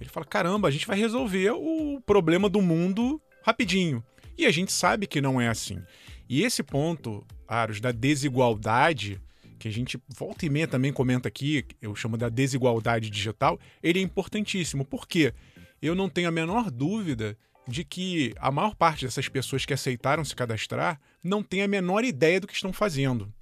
Ele 0.00 0.10
fala: 0.10 0.26
caramba, 0.26 0.68
a 0.68 0.70
gente 0.70 0.86
vai 0.86 0.98
resolver 0.98 1.50
o 1.50 2.00
problema 2.04 2.48
do 2.48 2.60
mundo 2.60 3.20
rapidinho. 3.42 4.04
E 4.36 4.44
a 4.46 4.50
gente 4.50 4.72
sabe 4.72 5.06
que 5.06 5.20
não 5.20 5.40
é 5.40 5.48
assim. 5.48 5.80
E 6.28 6.42
esse 6.42 6.62
ponto, 6.62 7.24
Aros, 7.46 7.80
da 7.80 7.92
desigualdade, 7.92 9.20
que 9.58 9.68
a 9.68 9.72
gente 9.72 9.98
volta 10.08 10.44
e 10.44 10.50
meia 10.50 10.66
também 10.66 10.92
comenta 10.92 11.28
aqui, 11.28 11.64
eu 11.80 11.94
chamo 11.94 12.16
da 12.16 12.28
desigualdade 12.28 13.08
digital, 13.08 13.58
ele 13.82 14.00
é 14.00 14.02
importantíssimo. 14.02 14.84
Por 14.84 15.06
quê? 15.06 15.32
Eu 15.80 15.94
não 15.94 16.08
tenho 16.08 16.28
a 16.28 16.32
menor 16.32 16.70
dúvida 16.70 17.38
de 17.68 17.84
que 17.84 18.32
a 18.38 18.50
maior 18.50 18.74
parte 18.74 19.04
dessas 19.04 19.28
pessoas 19.28 19.64
que 19.64 19.74
aceitaram 19.74 20.24
se 20.24 20.36
cadastrar 20.36 21.00
não 21.22 21.42
tem 21.42 21.62
a 21.62 21.68
menor 21.68 22.04
ideia 22.04 22.40
do 22.40 22.46
que 22.46 22.54
estão 22.54 22.72
fazendo. 22.72 23.32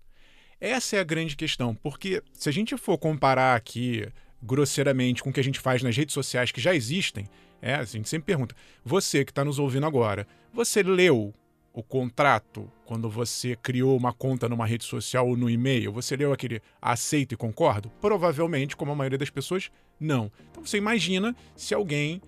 Essa 0.60 0.96
é 0.96 1.00
a 1.00 1.04
grande 1.04 1.36
questão, 1.36 1.74
porque 1.74 2.22
se 2.32 2.48
a 2.48 2.52
gente 2.52 2.76
for 2.76 2.96
comparar 2.96 3.54
aqui 3.54 4.08
grosseiramente 4.42 5.22
com 5.22 5.30
o 5.30 5.32
que 5.32 5.40
a 5.40 5.44
gente 5.44 5.60
faz 5.60 5.82
nas 5.82 5.96
redes 5.96 6.14
sociais 6.14 6.50
que 6.50 6.60
já 6.60 6.74
existem, 6.74 7.26
é, 7.60 7.74
a 7.74 7.84
gente 7.84 8.08
sempre 8.08 8.26
pergunta: 8.26 8.54
você 8.84 9.24
que 9.24 9.30
está 9.30 9.44
nos 9.44 9.58
ouvindo 9.58 9.86
agora, 9.86 10.26
você 10.52 10.82
leu 10.82 11.32
o 11.72 11.82
contrato 11.82 12.70
quando 12.84 13.10
você 13.10 13.56
criou 13.56 13.96
uma 13.96 14.12
conta 14.12 14.48
numa 14.48 14.66
rede 14.66 14.84
social 14.84 15.28
ou 15.28 15.36
no 15.36 15.50
e-mail? 15.50 15.92
Você 15.92 16.16
leu 16.16 16.32
aquele 16.32 16.62
aceito 16.80 17.32
e 17.32 17.36
concordo? 17.36 17.90
Provavelmente, 18.00 18.76
como 18.76 18.92
a 18.92 18.94
maioria 18.94 19.18
das 19.18 19.30
pessoas, 19.30 19.70
não. 19.98 20.30
Então 20.50 20.64
você 20.64 20.76
imagina 20.76 21.34
se 21.56 21.74
alguém 21.74 22.20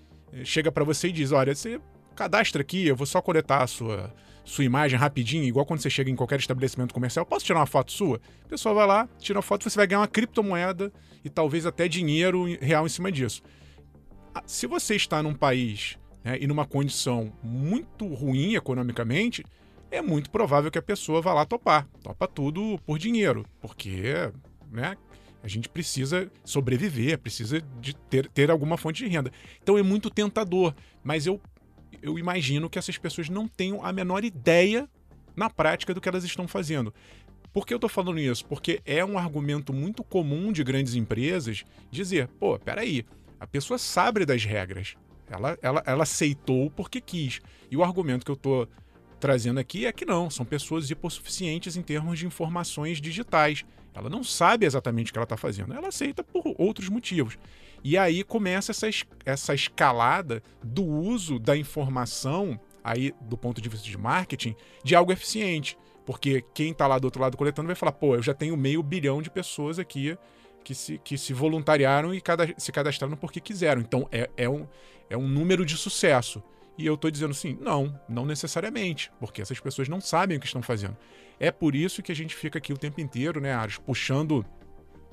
chega 0.45 0.71
para 0.71 0.85
você 0.85 1.09
e 1.09 1.13
diz: 1.13 1.33
olha, 1.33 1.55
você 1.55 1.81
cadastra 2.15 2.63
aqui, 2.63 2.87
eu 2.87 2.97
vou 2.97 3.07
só 3.07 3.21
coletar 3.21 3.63
a 3.63 3.67
sua, 3.67 4.13
sua 4.45 4.65
imagem 4.65 4.99
rapidinho, 4.99 5.45
igual 5.45 5.67
quando 5.67 5.81
você 5.81 5.91
chega 5.91 6.11
em 6.11 6.17
qualquer 6.17 6.39
estabelecimento 6.39 6.95
comercial. 6.95 7.27
Posso 7.27 7.45
tirar 7.45 7.61
uma 7.61 7.67
foto 7.67 7.93
sua? 7.93 8.21
O 8.45 8.49
pessoal 8.49 8.75
vai 8.75 8.87
lá, 8.87 9.09
tira 9.19 9.39
a 9.39 9.43
foto, 9.43 9.69
você 9.69 9.77
vai 9.77 9.87
ganhar 9.87 10.01
uma 10.01 10.09
criptomoeda 10.09 10.93
e 11.25 11.29
talvez 11.29 11.67
até 11.67 11.89
dinheiro 11.89 12.45
real 12.61 12.87
em 12.87 12.89
cima 12.89 13.13
disso. 13.13 13.43
Ah, 14.35 14.43
se 14.47 14.67
você 14.67 14.97
está 14.97 15.23
num 15.23 15.35
país 15.35 15.99
né, 16.25 16.39
e 16.41 16.47
numa 16.47 16.65
condição 16.65 17.33
muito 17.43 18.07
ruim 18.07 18.55
economicamente, 18.55 19.45
é 19.91 20.03
muito 20.03 20.31
provável 20.31 20.71
que 20.71 20.79
a 20.79 20.83
pessoa 20.83 21.23
vá 21.23 21.33
lá 21.33 21.45
topar. 21.45 21.87
Topa 22.03 22.27
tudo 22.27 22.79
por 22.85 22.99
dinheiro, 22.99 23.47
porque 23.61 24.31
né, 24.71 24.97
a 25.47 25.49
gente 25.49 25.69
precisa 25.69 26.29
sobreviver, 26.45 27.21
precisa 27.21 27.61
de 27.81 27.95
ter, 27.95 28.29
ter 28.29 28.51
alguma 28.51 28.77
fonte 28.77 29.05
de 29.05 29.09
renda. 29.09 29.31
Então 29.63 29.79
é 29.79 29.83
muito 29.83 30.11
tentador, 30.11 30.75
mas 31.05 31.25
eu, 31.25 31.41
eu 32.03 32.19
imagino 32.19 32.69
que 32.69 32.81
essas 32.81 32.99
pessoas 32.99 33.29
não 33.29 33.47
tenham 33.47 33.85
a 33.85 33.93
menor 33.93 34.25
ideia 34.25 34.89
na 35.37 35.49
prática 35.49 35.95
do 35.95 36.01
que 36.01 36.09
elas 36.09 36.25
estão 36.25 36.49
fazendo. 36.49 36.93
Por 37.53 37.65
que 37.65 37.73
eu 37.73 37.77
estou 37.77 37.89
falando 37.89 38.19
isso? 38.19 38.45
Porque 38.45 38.81
é 38.85 39.05
um 39.05 39.17
argumento 39.17 39.73
muito 39.73 40.03
comum 40.03 40.51
de 40.51 40.65
grandes 40.65 40.97
empresas 40.97 41.65
dizer: 41.93 42.27
pô, 42.41 42.59
peraí, 42.59 43.07
a 43.39 43.47
pessoa 43.47 43.79
sabe 43.79 44.27
das 44.27 44.45
regras, 44.45 44.97
ela, 45.31 45.57
ela, 45.63 45.81
ela 45.87 46.03
aceitou 46.03 46.73
porque 46.73 47.01
quis. 47.01 47.41
E 47.71 47.77
o 47.77 47.85
argumento 47.85 48.25
que 48.25 48.33
eu 48.33 48.35
estou 48.37 48.69
trazendo 49.21 49.61
aqui 49.61 49.87
é 49.87 49.93
que 49.93 50.05
não, 50.05 50.29
são 50.29 50.45
pessoas 50.45 50.91
hipossuficientes 50.91 51.77
em 51.77 51.83
termos 51.83 52.19
de 52.19 52.27
informações 52.27 53.01
digitais. 53.01 53.65
Ela 53.97 54.11
não 54.11 54.23
sabe 54.23 54.67
exatamente 54.67 55.11
o 55.11 55.13
que 55.13 55.19
ela 55.19 55.25
está 55.25 55.37
fazendo, 55.37 55.73
ela 55.73 55.89
aceita 55.89 56.23
por 56.23 56.55
outros 56.59 56.89
motivos. 56.89 57.39
E 57.83 57.97
aí 57.97 58.23
começa 58.23 58.73
essa, 58.73 58.89
essa 59.25 59.55
escalada 59.55 60.43
do 60.63 60.85
uso 60.85 61.39
da 61.39 61.57
informação, 61.57 62.61
aí 62.85 63.15
do 63.23 63.37
ponto 63.37 63.61
de 63.61 63.69
vista 63.69 63.89
de 63.89 63.97
marketing, 63.97 64.55
de 64.85 64.95
algo 64.95 65.13
eficiente. 65.13 65.79
Porque 66.05 66.45
quem 66.55 66.71
está 66.71 66.87
lá 66.87 66.99
do 66.99 67.07
outro 67.07 67.21
lado 67.21 67.37
coletando 67.37 67.67
vai 67.67 67.75
falar, 67.75 67.93
pô, 67.93 68.15
eu 68.15 68.23
já 68.23 68.35
tenho 68.35 68.57
meio 68.57 68.83
bilhão 68.83 69.23
de 69.23 69.31
pessoas 69.31 69.79
aqui 69.79 70.17
que 70.63 70.75
se, 70.75 70.99
que 70.99 71.17
se 71.17 71.33
voluntariaram 71.33 72.13
e 72.13 72.21
cada, 72.21 72.53
se 72.59 72.73
cadastraram 72.73 73.17
porque 73.17 73.41
quiseram. 73.41 73.81
Então 73.81 74.09
é, 74.13 74.29
é, 74.37 74.49
um, 74.49 74.67
é 75.09 75.17
um 75.17 75.27
número 75.27 75.65
de 75.65 75.77
sucesso. 75.77 76.43
E 76.79 76.85
eu 76.87 76.95
estou 76.95 77.11
dizendo 77.11 77.31
assim, 77.31 77.57
não, 77.61 77.99
não 78.09 78.27
necessariamente, 78.27 79.11
porque 79.19 79.41
essas 79.41 79.59
pessoas 79.59 79.89
não 79.89 80.01
sabem 80.01 80.37
o 80.37 80.41
que 80.41 80.47
estão 80.47 80.63
fazendo. 80.63 80.97
É 81.41 81.51
por 81.51 81.75
isso 81.75 82.03
que 82.03 82.13
a 82.13 82.15
gente 82.15 82.35
fica 82.35 82.59
aqui 82.59 82.73
o 82.73 82.79
tempo 82.79 83.01
inteiro, 83.01 83.41
né, 83.41 83.53
Ares, 83.53 83.79
puxando 83.79 84.45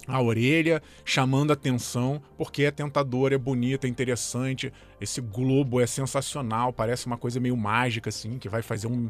a 0.07 0.21
orelha, 0.21 0.81
chamando 1.05 1.53
atenção, 1.53 2.21
porque 2.37 2.63
é 2.63 2.71
tentador, 2.71 3.31
é 3.31 3.37
bonito, 3.37 3.85
é 3.85 3.87
interessante. 3.87 4.71
Esse 4.99 5.21
globo 5.21 5.79
é 5.79 5.87
sensacional, 5.87 6.73
parece 6.73 7.05
uma 7.05 7.17
coisa 7.17 7.39
meio 7.39 7.55
mágica, 7.55 8.09
assim, 8.09 8.37
que 8.37 8.49
vai 8.49 8.61
fazer 8.61 8.87
um, 8.87 9.09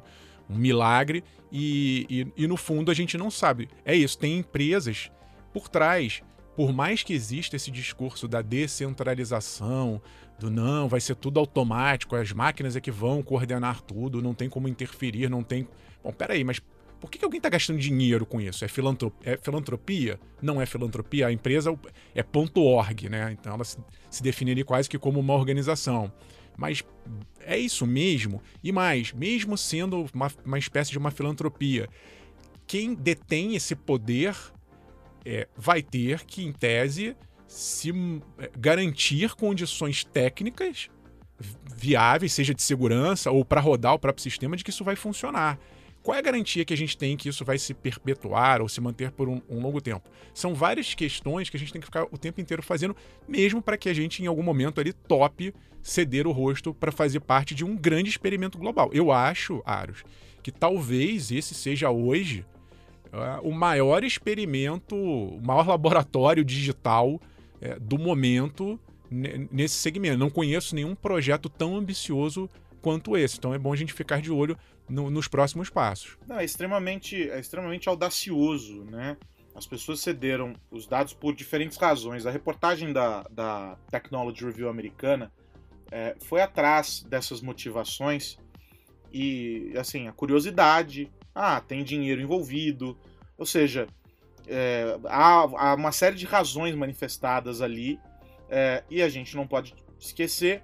um 0.49 0.55
milagre. 0.55 1.23
E, 1.51 2.05
e, 2.37 2.43
e 2.43 2.47
no 2.47 2.57
fundo 2.57 2.91
a 2.91 2.93
gente 2.93 3.17
não 3.17 3.31
sabe. 3.31 3.69
É 3.83 3.95
isso, 3.95 4.17
tem 4.17 4.37
empresas 4.37 5.11
por 5.51 5.67
trás 5.67 6.21
por 6.55 6.71
mais 6.71 7.03
que 7.03 7.13
exista 7.13 7.55
esse 7.55 7.71
discurso 7.71 8.27
da 8.27 8.41
descentralização, 8.41 10.01
do 10.39 10.49
não, 10.49 10.87
vai 10.87 10.99
ser 10.99 11.15
tudo 11.15 11.39
automático, 11.39 12.15
as 12.15 12.31
máquinas 12.31 12.75
é 12.75 12.81
que 12.81 12.91
vão 12.91 13.21
coordenar 13.21 13.81
tudo, 13.81 14.21
não 14.21 14.33
tem 14.33 14.49
como 14.49 14.67
interferir, 14.67 15.29
não 15.29 15.43
tem. 15.43 15.67
Bom, 16.03 16.11
peraí, 16.11 16.43
mas 16.43 16.59
por 16.99 17.11
que, 17.11 17.23
alguém 17.23 17.37
está 17.37 17.49
gastando 17.49 17.79
dinheiro 17.79 18.25
com 18.25 18.39
isso? 18.39 18.63
É, 18.63 18.67
é, 19.23 19.37
filantropia? 19.37 20.17
Não 20.41 20.61
é 20.61 20.65
filantropia? 20.65 21.27
A 21.27 21.31
empresa 21.33 21.77
é 22.15 22.23
.org, 22.55 23.09
né? 23.09 23.31
Então 23.33 23.53
ela 23.53 23.63
se, 23.65 23.77
se 24.09 24.23
definiria 24.23 24.63
quase 24.63 24.89
que 24.89 24.97
como 24.97 25.19
uma 25.19 25.33
organização. 25.33 26.09
Mas 26.57 26.81
é 27.41 27.57
isso 27.57 27.85
mesmo? 27.85 28.41
E 28.63 28.71
mais, 28.71 29.11
mesmo 29.11 29.57
sendo 29.57 30.05
uma, 30.13 30.31
uma 30.45 30.57
espécie 30.57 30.91
de 30.91 30.97
uma 30.97 31.11
filantropia, 31.11 31.89
quem 32.65 32.93
detém 32.93 33.53
esse 33.55 33.75
poder 33.75 34.33
é, 35.25 35.47
vai 35.55 35.81
ter 35.81 36.23
que, 36.25 36.43
em 36.43 36.51
tese, 36.51 37.15
se 37.47 37.91
é, 38.39 38.51
garantir 38.57 39.35
condições 39.35 40.03
técnicas 40.03 40.89
viáveis, 41.75 42.33
seja 42.33 42.53
de 42.53 42.61
segurança 42.61 43.31
ou 43.31 43.43
para 43.43 43.61
rodar 43.61 43.93
o 43.93 43.99
próprio 43.99 44.23
sistema, 44.23 44.55
de 44.55 44.63
que 44.63 44.69
isso 44.69 44.83
vai 44.83 44.95
funcionar. 44.95 45.59
Qual 46.01 46.15
é 46.15 46.19
a 46.19 46.21
garantia 46.21 46.65
que 46.65 46.73
a 46.73 46.77
gente 46.77 46.97
tem 46.97 47.15
que 47.15 47.29
isso 47.29 47.45
vai 47.45 47.57
se 47.57 47.73
perpetuar 47.73 48.61
ou 48.61 48.67
se 48.67 48.81
manter 48.81 49.09
por 49.11 49.29
um, 49.29 49.41
um 49.49 49.61
longo 49.61 49.79
tempo? 49.79 50.09
São 50.33 50.53
várias 50.53 50.93
questões 50.93 51.49
que 51.49 51.55
a 51.55 51.59
gente 51.59 51.71
tem 51.71 51.79
que 51.79 51.85
ficar 51.87 52.03
o 52.11 52.17
tempo 52.17 52.41
inteiro 52.41 52.61
fazendo, 52.61 52.95
mesmo 53.25 53.61
para 53.61 53.77
que 53.77 53.87
a 53.87 53.93
gente, 53.93 54.21
em 54.21 54.27
algum 54.27 54.43
momento, 54.43 54.81
ali 54.81 54.91
tope 54.91 55.53
ceder 55.81 56.27
o 56.27 56.31
rosto 56.31 56.73
para 56.73 56.91
fazer 56.91 57.21
parte 57.21 57.55
de 57.55 57.63
um 57.63 57.73
grande 57.75 58.09
experimento 58.09 58.57
global. 58.57 58.89
Eu 58.93 59.13
acho, 59.13 59.61
Aros, 59.65 60.03
que 60.41 60.51
talvez 60.51 61.31
esse 61.31 61.55
seja 61.55 61.89
hoje 61.89 62.45
o 63.43 63.51
maior 63.51 64.03
experimento, 64.03 64.95
o 64.95 65.41
maior 65.45 65.67
laboratório 65.67 66.43
digital 66.43 67.19
é, 67.61 67.77
do 67.79 67.97
momento 67.97 68.79
nesse 69.09 69.75
segmento. 69.75 70.17
Não 70.17 70.29
conheço 70.29 70.73
nenhum 70.73 70.95
projeto 70.95 71.47
tão 71.47 71.75
ambicioso 71.75 72.49
quanto 72.81 73.15
esse. 73.15 73.37
Então 73.37 73.53
é 73.53 73.59
bom 73.59 73.71
a 73.71 73.75
gente 73.75 73.93
ficar 73.93 74.21
de 74.21 74.31
olho 74.31 74.57
no, 74.89 75.09
nos 75.09 75.27
próximos 75.27 75.69
passos. 75.69 76.17
Não, 76.27 76.39
é 76.39 76.45
extremamente, 76.45 77.29
é 77.29 77.39
extremamente 77.39 77.87
audacioso, 77.87 78.83
né? 78.85 79.15
As 79.55 79.67
pessoas 79.67 79.99
cederam 79.99 80.55
os 80.71 80.87
dados 80.87 81.13
por 81.13 81.35
diferentes 81.35 81.77
razões. 81.77 82.25
A 82.25 82.31
reportagem 82.31 82.91
da, 82.91 83.21
da 83.29 83.77
Technology 83.91 84.43
Review 84.43 84.67
americana 84.67 85.31
é, 85.91 86.15
foi 86.19 86.41
atrás 86.41 87.05
dessas 87.07 87.39
motivações 87.39 88.37
e, 89.13 89.71
assim, 89.77 90.07
a 90.07 90.11
curiosidade. 90.11 91.11
Ah, 91.33 91.61
tem 91.61 91.83
dinheiro 91.83 92.21
envolvido. 92.21 92.97
Ou 93.37 93.45
seja, 93.45 93.87
é, 94.47 94.97
há, 95.05 95.41
há, 95.41 95.75
uma 95.75 95.91
série 95.91 96.15
de 96.15 96.25
razões 96.25 96.75
manifestadas 96.75 97.61
ali 97.61 97.99
é, 98.49 98.83
e 98.89 99.01
a 99.01 99.09
gente 99.09 99.35
não 99.35 99.47
pode 99.47 99.73
esquecer 99.99 100.63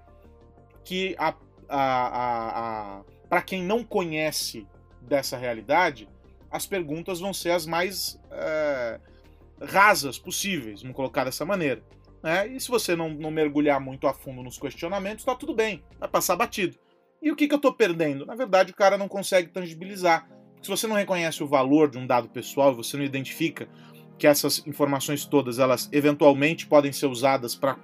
que 0.84 1.16
a, 1.18 1.34
a, 1.68 2.98
a 3.00 3.04
para 3.30 3.42
quem 3.42 3.64
não 3.64 3.84
conhece 3.84 4.68
dessa 5.02 5.38
realidade, 5.38 6.10
as 6.52 6.66
perguntas 6.66 7.20
vão 7.20 7.34
ser 7.34 7.52
as 7.52 7.66
mais 7.66 8.20
é, 8.32 9.00
rasas 9.62 10.18
possíveis, 10.18 10.82
vamos 10.82 10.96
colocar 10.96 11.24
dessa 11.24 11.46
maneira. 11.46 11.84
Né? 12.24 12.48
E 12.48 12.60
se 12.60 12.70
você 12.70 12.96
não, 12.96 13.10
não 13.10 13.32
mergulhar 13.32 13.80
muito 13.80 14.08
a 14.08 14.14
fundo 14.14 14.42
nos 14.42 14.58
questionamentos, 14.58 15.24
tá 15.24 15.36
tudo 15.36 15.54
bem, 15.54 15.84
vai 16.00 16.10
passar 16.10 16.36
batido. 16.36 16.78
E 17.22 17.32
o 17.32 17.36
que, 17.36 17.48
que 17.48 17.54
eu 17.54 17.58
estou 17.58 17.74
perdendo? 17.74 18.26
Na 18.26 18.36
verdade, 18.36 18.72
o 18.72 18.76
cara 18.76 18.98
não 18.98 19.08
consegue 19.08 19.50
tangibilizar 19.50 20.28
se 20.62 20.70
você 20.70 20.88
não 20.88 20.96
reconhece 20.96 21.44
o 21.44 21.48
valor 21.48 21.90
de 21.90 21.98
um 21.98 22.06
dado 22.06 22.28
pessoal, 22.30 22.76
você 22.76 22.98
não 22.98 23.04
identifica 23.04 23.68
que 24.18 24.28
essas 24.28 24.66
informações 24.68 25.26
todas 25.26 25.60
elas 25.60 25.90
eventualmente 25.92 26.68
podem 26.68 26.92
ser 26.92 27.06
usadas 27.06 27.56
para 27.56 27.78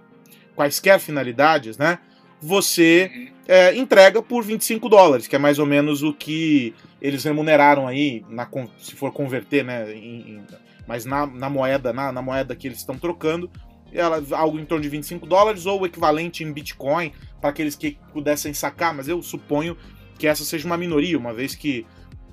quaisquer 0.56 1.00
finalidades, 1.00 1.78
né? 1.78 2.00
você 2.42 3.32
é, 3.48 3.76
entrega 3.76 4.22
por 4.22 4.44
25 4.44 4.88
dólares, 4.90 5.28
que 5.28 5.36
é 5.36 5.40
mais 5.40 5.60
ou 5.60 5.66
menos 5.66 6.04
o 6.04 6.14
que 6.14 6.74
eles 7.02 7.24
remuneraram 7.24 7.88
aí, 7.88 8.24
na, 8.30 8.48
se 8.80 8.96
for 8.96 9.12
converter, 9.12 9.64
né? 9.64 9.94
Em, 9.94 10.36
em, 10.36 10.44
mas 10.88 11.06
na, 11.06 11.26
na 11.26 11.50
moeda, 11.50 11.92
na, 11.92 12.12
na, 12.12 12.22
moeda 12.22 12.56
que 12.56 12.68
eles 12.68 12.78
estão 12.78 12.98
trocando, 12.98 13.50
ela, 13.92 14.24
algo 14.32 14.60
em 14.60 14.66
torno 14.66 14.84
de 14.84 14.90
25 14.90 15.26
dólares, 15.26 15.66
ou 15.66 15.82
o 15.82 15.86
equivalente 15.86 16.44
em 16.44 16.52
Bitcoin, 16.52 17.12
para 17.42 17.50
aqueles 17.50 17.76
que 17.76 17.98
pudessem 18.14 18.54
sacar, 18.54 18.94
mas 18.94 19.08
eu 19.08 19.22
suponho 19.22 19.76
que 20.20 20.28
essa 20.28 20.44
seja 20.44 20.66
uma 20.68 20.78
minoria, 20.78 21.18
uma 21.18 21.34
vez 21.34 21.56
que 21.56 21.86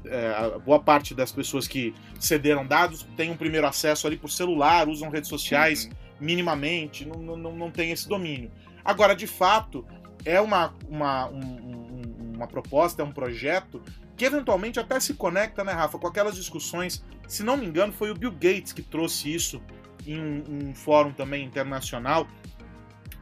é, 0.04 0.58
boa 0.58 0.80
parte 0.80 1.14
das 1.14 1.32
pessoas 1.32 1.66
que 1.66 1.94
cederam 2.18 2.66
dados 2.66 3.06
têm 3.16 3.30
um 3.30 3.36
primeiro 3.36 3.66
acesso 3.66 4.06
ali 4.06 4.16
por 4.16 4.30
celular, 4.30 4.88
usam 4.88 5.10
redes 5.10 5.28
sociais 5.28 5.84
uhum. 5.84 5.90
minimamente, 6.20 7.04
não, 7.04 7.36
não, 7.36 7.56
não 7.56 7.70
tem 7.70 7.90
esse 7.90 8.08
domínio. 8.08 8.50
Agora, 8.84 9.14
de 9.14 9.26
fato, 9.26 9.86
é 10.24 10.40
uma, 10.40 10.74
uma, 10.88 11.28
um, 11.28 12.32
uma 12.34 12.46
proposta, 12.46 13.02
é 13.02 13.04
um 13.04 13.12
projeto 13.12 13.82
que 14.16 14.24
eventualmente 14.24 14.78
até 14.78 15.00
se 15.00 15.14
conecta, 15.14 15.64
né, 15.64 15.72
Rafa, 15.72 15.98
com 15.98 16.06
aquelas 16.06 16.36
discussões. 16.36 17.04
Se 17.26 17.42
não 17.42 17.56
me 17.56 17.66
engano, 17.66 17.92
foi 17.92 18.10
o 18.10 18.14
Bill 18.14 18.32
Gates 18.32 18.72
que 18.72 18.82
trouxe 18.82 19.32
isso 19.32 19.62
em 20.06 20.18
um, 20.18 20.68
um 20.68 20.74
fórum 20.74 21.12
também 21.12 21.44
internacional, 21.44 22.26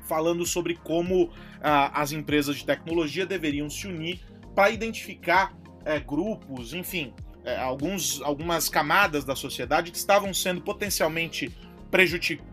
falando 0.07 0.45
sobre 0.45 0.75
como 0.75 1.31
ah, 1.63 2.01
as 2.01 2.13
empresas 2.13 2.57
de 2.57 2.67
tecnologia 2.67 3.25
deveriam 3.25 3.71
se 3.71 3.87
unir 3.87 4.21
para 4.55 4.71
identificar 4.71 5.55
é, 5.85 5.99
grupos, 5.99 6.73
enfim, 6.73 7.13
é, 7.45 7.57
alguns, 7.57 8.21
algumas 8.23 8.69
camadas 8.69 9.25
da 9.25 9.35
sociedade 9.35 9.91
que 9.91 9.97
estavam 9.97 10.33
sendo 10.35 10.61
potencialmente 10.61 11.51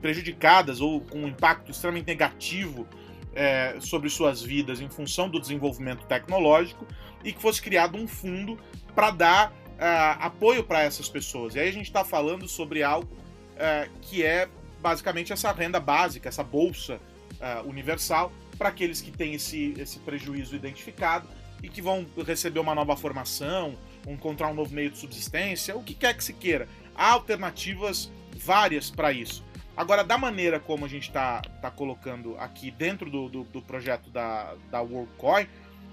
prejudicadas 0.01 0.81
ou 0.81 1.01
com 1.01 1.19
um 1.19 1.27
impacto 1.27 1.71
extremamente 1.71 2.07
negativo 2.07 2.87
é, 3.35 3.75
sobre 3.79 4.09
suas 4.09 4.41
vidas 4.41 4.81
em 4.81 4.89
função 4.89 5.29
do 5.29 5.39
desenvolvimento 5.39 6.05
tecnológico 6.05 6.87
e 7.23 7.31
que 7.31 7.39
fosse 7.39 7.61
criado 7.61 7.97
um 7.97 8.07
fundo 8.07 8.57
para 8.95 9.11
dar 9.11 9.51
uh, 9.51 10.17
apoio 10.19 10.63
para 10.63 10.81
essas 10.81 11.07
pessoas. 11.07 11.53
E 11.53 11.59
aí 11.59 11.69
a 11.69 11.71
gente 11.71 11.85
está 11.85 12.03
falando 12.03 12.47
sobre 12.47 12.81
algo 12.81 13.13
uh, 13.13 13.89
que 14.01 14.23
é 14.23 14.49
basicamente 14.81 15.31
essa 15.31 15.51
renda 15.51 15.79
básica, 15.79 16.27
essa 16.29 16.43
bolsa 16.43 16.99
uh, 17.39 17.67
universal 17.69 18.31
para 18.57 18.69
aqueles 18.69 19.01
que 19.01 19.11
têm 19.11 19.35
esse, 19.35 19.75
esse 19.77 19.99
prejuízo 19.99 20.55
identificado 20.55 21.27
e 21.61 21.69
que 21.69 21.81
vão 21.81 22.05
receber 22.25 22.59
uma 22.59 22.75
nova 22.75 22.95
formação, 22.95 23.75
encontrar 24.07 24.49
um 24.49 24.53
novo 24.53 24.73
meio 24.73 24.89
de 24.89 24.97
subsistência, 24.97 25.75
o 25.75 25.83
que 25.83 25.93
quer 25.93 26.15
que 26.15 26.23
se 26.23 26.33
queira. 26.33 26.67
Há 26.95 27.11
alternativas 27.11 28.11
várias 28.35 28.89
para 28.89 29.11
isso. 29.11 29.43
Agora, 29.75 30.03
da 30.03 30.17
maneira 30.17 30.59
como 30.59 30.85
a 30.85 30.87
gente 30.87 31.07
está 31.07 31.41
tá 31.61 31.69
colocando 31.69 32.35
aqui 32.39 32.71
dentro 32.71 33.09
do, 33.11 33.29
do, 33.29 33.43
do, 33.43 33.61
projeto 33.61 34.09
da, 34.09 34.55
da 34.71 34.81
WorldCoin, 34.81 35.47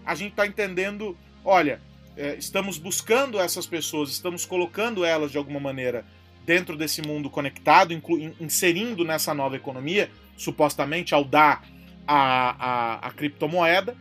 a 0.06 0.14
gente 0.14 0.30
está 0.30 0.46
entendendo, 0.46 1.16
olha, 1.44 1.80
é, 2.16 2.34
estamos 2.36 2.78
buscando 2.78 3.38
essas 3.38 3.66
pessoas, 3.66 4.10
estamos 4.10 4.46
colocando 4.46 5.04
elas 5.04 5.30
de 5.30 5.36
alguma 5.36 5.60
maneira 5.60 6.04
dentro 6.46 6.76
desse 6.76 7.02
mundo 7.02 7.28
conectado, 7.28 7.92
inserindo 8.40 9.04
nessa 9.04 9.34
nova 9.34 9.56
economia, 9.56 10.10
supostamente 10.36 11.14
ao 11.14 11.24
dar 11.24 11.66
a, 12.06 12.96
a, 13.04 13.08
a 13.08 13.10
criptomoeda, 13.10 13.96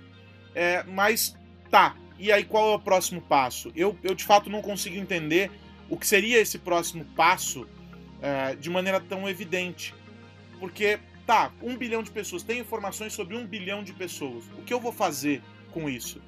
é, 0.54 0.84
mas 0.84 1.36
tá, 1.74 1.96
e 2.20 2.32
aí 2.32 2.44
qual 2.44 2.74
é 2.74 2.76
o 2.76 2.80
próximo 2.80 3.20
passo? 3.20 3.72
Eu, 3.76 3.98
eu 4.04 4.14
de 4.14 4.24
fato 4.24 4.48
não 4.48 4.62
consigo 4.62 4.96
entender 4.96 5.50
o 5.90 5.98
que 5.98 6.06
seria 6.06 6.40
esse 6.40 6.60
próximo 6.60 7.04
passo 7.16 7.68
é, 8.22 8.54
de 8.54 8.70
maneira 8.70 9.00
tão 9.00 9.28
evidente. 9.28 9.92
Porque, 10.60 11.00
tá, 11.26 11.52
um 11.64 11.76
bilhão 11.76 12.04
de 12.04 12.12
pessoas, 12.12 12.44
tem 12.44 12.60
informações 12.60 13.14
sobre 13.14 13.36
um 13.36 13.48
bilhão 13.48 13.84
de 13.84 13.92
pessoas. 13.92 14.46
O 14.56 14.62
que 14.62 14.72
eu 14.72 14.80
vou 14.80 14.92
fazer 14.92 15.42
com 15.72 15.90
isso? 15.90 16.22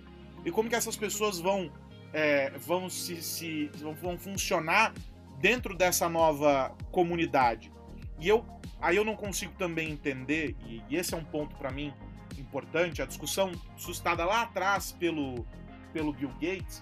E 0.43 0.49
como 0.49 0.67
que 0.67 0.75
essas 0.75 0.97
pessoas 0.97 1.39
vão, 1.39 1.71
é, 2.11 2.49
vão, 2.57 2.89
se, 2.89 3.21
se, 3.21 3.69
vão 4.01 4.17
funcionar 4.17 4.95
dentro 5.39 5.77
dessa 5.77 6.09
nova 6.09 6.75
comunidade? 6.91 7.71
E 8.19 8.27
eu, 8.27 8.43
aí 8.81 8.95
eu 8.95 9.05
não 9.05 9.15
consigo 9.15 9.53
também 9.59 9.91
entender, 9.91 10.55
e, 10.65 10.81
e 10.89 10.95
esse 10.95 11.13
é 11.13 11.17
um 11.17 11.23
ponto 11.23 11.55
para 11.55 11.69
mim 11.69 11.93
importante, 12.41 13.01
a 13.01 13.05
discussão 13.05 13.51
suscitada 13.75 14.25
lá 14.25 14.43
atrás 14.43 14.91
pelo, 14.91 15.45
pelo 15.93 16.13
Bill 16.13 16.31
Gates 16.41 16.81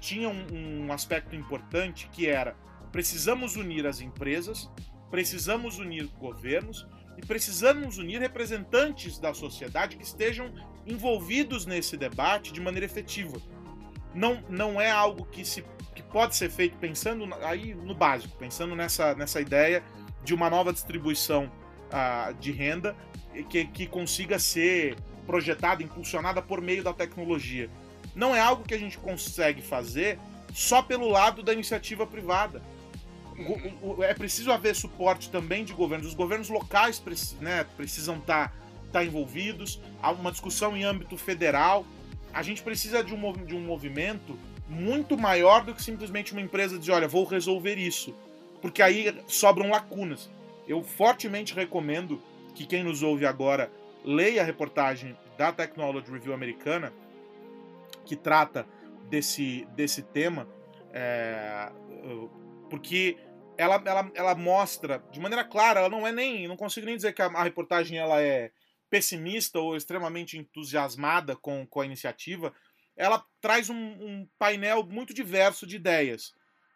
tinha 0.00 0.28
um, 0.28 0.86
um 0.86 0.92
aspecto 0.92 1.36
importante 1.36 2.08
que 2.10 2.26
era 2.26 2.56
precisamos 2.90 3.56
unir 3.56 3.86
as 3.86 4.00
empresas, 4.00 4.70
precisamos 5.10 5.78
unir 5.78 6.06
governos 6.18 6.86
e 7.16 7.24
precisamos 7.24 7.98
unir 7.98 8.20
representantes 8.20 9.18
da 9.18 9.32
sociedade 9.32 9.96
que 9.96 10.02
estejam 10.02 10.52
envolvidos 10.86 11.66
nesse 11.66 11.96
debate 11.96 12.52
de 12.52 12.60
maneira 12.60 12.84
efetiva. 12.84 13.40
Não, 14.14 14.42
não 14.48 14.80
é 14.80 14.90
algo 14.90 15.24
que, 15.24 15.44
se, 15.44 15.64
que 15.94 16.02
pode 16.02 16.36
ser 16.36 16.50
feito 16.50 16.76
pensando 16.76 17.26
aí 17.42 17.74
no 17.74 17.94
básico, 17.94 18.36
pensando 18.36 18.76
nessa, 18.76 19.14
nessa 19.14 19.40
ideia 19.40 19.82
de 20.22 20.34
uma 20.34 20.50
nova 20.50 20.72
distribuição 20.72 21.50
uh, 21.88 22.34
de 22.34 22.52
renda 22.52 22.94
que, 23.48 23.64
que 23.66 23.86
consiga 23.86 24.38
ser 24.38 24.96
projetada, 25.26 25.82
impulsionada 25.82 26.42
por 26.42 26.60
meio 26.60 26.82
da 26.82 26.92
tecnologia. 26.92 27.70
Não 28.14 28.34
é 28.34 28.40
algo 28.40 28.64
que 28.64 28.74
a 28.74 28.78
gente 28.78 28.98
consegue 28.98 29.62
fazer 29.62 30.18
só 30.52 30.82
pelo 30.82 31.08
lado 31.08 31.42
da 31.42 31.52
iniciativa 31.52 32.06
privada. 32.06 32.62
É 34.00 34.12
preciso 34.12 34.52
haver 34.52 34.74
suporte 34.76 35.30
também 35.30 35.64
de 35.64 35.72
governos. 35.72 36.08
Os 36.08 36.14
governos 36.14 36.50
locais 36.50 37.02
né, 37.40 37.64
precisam 37.76 38.16
estar 38.16 38.48
tá, 38.48 38.54
tá 38.92 39.04
envolvidos. 39.04 39.80
Há 40.02 40.10
uma 40.10 40.30
discussão 40.30 40.76
em 40.76 40.84
âmbito 40.84 41.16
federal. 41.16 41.86
A 42.32 42.42
gente 42.42 42.62
precisa 42.62 43.02
de 43.02 43.14
um, 43.14 43.32
de 43.32 43.54
um 43.54 43.60
movimento 43.60 44.38
muito 44.68 45.16
maior 45.18 45.64
do 45.64 45.74
que 45.74 45.82
simplesmente 45.82 46.32
uma 46.32 46.40
empresa 46.40 46.78
dizer: 46.78 46.92
olha, 46.92 47.08
vou 47.08 47.24
resolver 47.24 47.76
isso. 47.76 48.14
Porque 48.60 48.82
aí 48.82 49.14
sobram 49.26 49.70
lacunas. 49.70 50.30
Eu 50.68 50.82
fortemente 50.82 51.54
recomendo 51.54 52.20
que 52.54 52.66
quem 52.66 52.82
nos 52.82 53.02
ouve 53.02 53.26
agora 53.26 53.70
leia 54.04 54.42
a 54.42 54.44
reportagem 54.44 55.16
da 55.36 55.52
Technology 55.52 56.10
Review 56.10 56.34
americana 56.34 56.92
que 58.04 58.16
trata 58.16 58.66
desse, 59.08 59.66
desse 59.76 60.02
tema, 60.02 60.48
é, 60.92 61.70
porque 62.68 63.16
ela, 63.56 63.82
ela, 63.84 64.10
ela 64.14 64.34
mostra 64.34 65.02
de 65.10 65.20
maneira 65.20 65.44
clara, 65.44 65.80
ela 65.80 65.88
não 65.88 66.06
é 66.06 66.12
nem, 66.12 66.48
não 66.48 66.56
consigo 66.56 66.86
nem 66.86 66.96
dizer 66.96 67.12
que 67.12 67.22
a, 67.22 67.26
a 67.26 67.42
reportagem 67.42 67.98
ela 67.98 68.20
é 68.20 68.50
pessimista 68.90 69.58
ou 69.58 69.76
extremamente 69.76 70.36
entusiasmada 70.36 71.34
com, 71.36 71.66
com 71.66 71.80
a 71.80 71.86
iniciativa, 71.86 72.52
ela 72.96 73.24
traz 73.40 73.70
um, 73.70 73.76
um 73.76 74.28
painel 74.38 74.84
muito 74.84 75.14
diverso 75.14 75.66
de 75.66 75.76
ideias, 75.76 76.34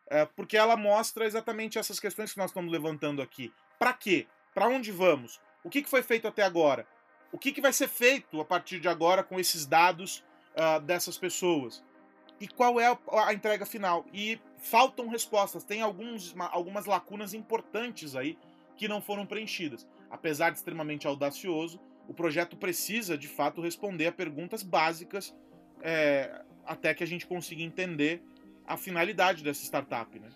é, 0.09 0.25
porque 0.25 0.57
ela 0.57 0.77
mostra 0.77 1.27
exatamente 1.27 1.79
essas 1.79 2.01
questões 2.01 2.33
que 2.33 2.39
nós 2.39 2.51
estamos 2.51 2.73
levantando 2.73 3.21
aqui. 3.21 3.53
Para 3.79 3.93
quê? 3.93 4.27
Para 4.55 4.69
onde 4.69 4.91
vamos? 4.91 5.41
O 5.67 5.69
que, 5.69 5.83
que 5.83 5.91
foi 5.91 6.01
feito 6.01 6.29
até 6.29 6.45
agora? 6.45 6.87
O 7.33 7.37
que, 7.37 7.51
que 7.51 7.61
vai 7.61 7.73
ser 7.73 7.89
feito 7.89 8.41
a 8.41 8.45
partir 8.45 8.79
de 8.79 8.87
agora 8.87 9.25
com 9.25 9.41
esses 9.41 9.67
dados 9.67 10.25
uh, 10.55 10.81
dessas 10.81 11.19
pessoas? 11.19 11.83
E 12.41 12.47
qual 12.47 12.79
é 12.79 12.97
a, 13.11 13.35
entrega 13.35 13.67
final? 13.67 14.07
E 14.13 14.39
faltam 14.59 15.09
respostas. 15.09 15.65
Tem 15.65 15.83
alguns, 15.83 16.33
algumas 16.53 16.87
lacunas 16.87 17.35
importantes 17.35 18.15
aí 18.15 18.39
que 18.77 18.87
não 18.87 19.03
foram 19.03 19.27
preenchidas. 19.27 19.85
Apesar 20.09 20.51
de 20.51 20.59
extremamente 20.59 21.05
audacioso, 21.09 21.81
o 22.07 22.15
projeto 22.15 22.57
precisa 22.57 23.19
de 23.19 23.27
fato 23.27 23.61
responder 23.61 24.07
a 24.07 24.13
perguntas 24.13 24.63
básicas 24.63 25.35
é, 25.83 26.43
até 26.65 26.95
que 26.95 27.03
a 27.03 27.07
gente 27.09 27.27
consiga 27.27 27.63
entender 27.63 28.23
a 28.65 28.77
finalidade 28.77 29.43
dessa 29.43 29.65
startup. 29.65 30.17
Né? 30.17 30.29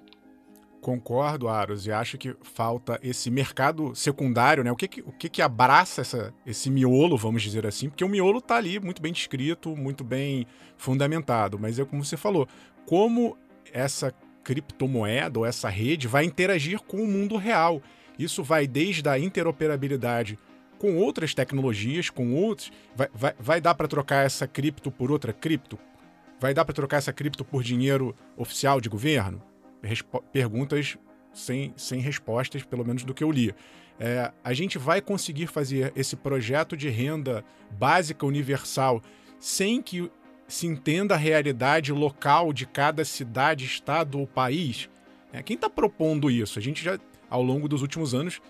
Concordo, 0.81 1.47
Aros, 1.47 1.87
e 1.87 1.93
acho 1.93 2.17
que 2.17 2.35
falta 2.41 2.99
esse 3.03 3.31
mercado 3.31 3.95
secundário, 3.95 4.65
né? 4.65 4.73
O 4.73 4.77
que 4.77 4.89
que, 4.89 5.01
o 5.03 5.13
que, 5.13 5.29
que 5.29 5.43
abraça 5.43 6.01
essa, 6.01 6.33
esse 6.47 6.71
miolo, 6.71 7.19
vamos 7.19 7.43
dizer 7.43 7.67
assim, 7.67 7.91
porque 7.91 8.05
o 8.05 8.09
miolo 8.09 8.39
está 8.39 8.57
ali 8.57 8.81
muito 8.81 9.03
bem 9.03 9.13
descrito, 9.13 9.77
muito 9.77 10.03
bem 10.03 10.47
fundamentado, 10.79 11.59
mas 11.59 11.79
é 11.79 11.85
como 11.85 12.03
você 12.03 12.17
falou, 12.17 12.49
como 12.87 13.37
essa 13.73 14.15
criptomoeda 14.43 15.39
ou 15.39 15.47
essa 15.47 15.69
rede 15.69 16.09
vai 16.09 16.25
interagir 16.25 16.81
com 16.81 16.97
o 16.97 17.07
mundo 17.07 17.37
real. 17.37 17.83
Isso 18.19 18.43
vai 18.43 18.67
desde 18.67 19.07
a 19.09 19.19
interoperabilidade 19.19 20.39
com 20.79 20.97
outras 20.97 21.35
tecnologias, 21.35 22.09
com 22.09 22.35
outros. 22.35 22.73
Vai, 22.97 23.09
vai, 23.13 23.35
vai 23.39 23.61
dar 23.61 23.75
para 23.75 23.87
trocar 23.87 24.25
essa 24.25 24.47
cripto 24.47 24.91
por 24.91 25.11
outra 25.11 25.33
cripto? 25.33 25.79
Vai 26.41 26.55
dar 26.55 26.65
para 26.65 26.75
trocar 26.75 26.97
essa 26.97 27.13
cripto 27.13 27.45
por 27.45 27.63
dinheiro 27.63 28.17
oficial 28.37 28.81
de 28.81 28.89
governo? 28.89 29.50
Perguntas 30.33 30.97
sem, 31.33 31.73
sem 31.77 32.01
respostas, 32.01 32.63
pelo 32.63 32.85
menos 32.85 33.05
do 33.05 33.15
que 33.15 33.25
eu 33.25 33.31
li. 33.31 33.55
É, 33.99 34.33
a 34.43 34.53
gente 34.55 34.79
vai 34.79 35.01
conseguir 35.01 35.47
fazer 35.47 35.93
esse 35.95 36.17
projeto 36.17 36.77
de 36.77 36.89
renda 36.89 37.45
básica 37.73 38.25
universal 38.25 39.03
sem 39.39 39.83
que 39.83 40.11
se 40.49 40.67
entenda 40.67 41.15
a 41.15 41.19
realidade 41.19 41.93
local 41.93 42.53
de 42.53 42.67
cada 42.67 43.05
cidade, 43.05 43.65
estado 43.65 44.19
ou 44.19 44.27
país? 44.27 44.89
É, 45.33 45.43
quem 45.43 45.55
está 45.55 45.71
propondo 45.71 46.31
isso? 46.31 46.59
A 46.59 46.63
gente 46.63 46.83
já, 46.83 46.99
ao 47.29 47.43
longo 47.43 47.69
dos 47.69 47.83
últimos 47.83 48.15
anos, 48.15 48.41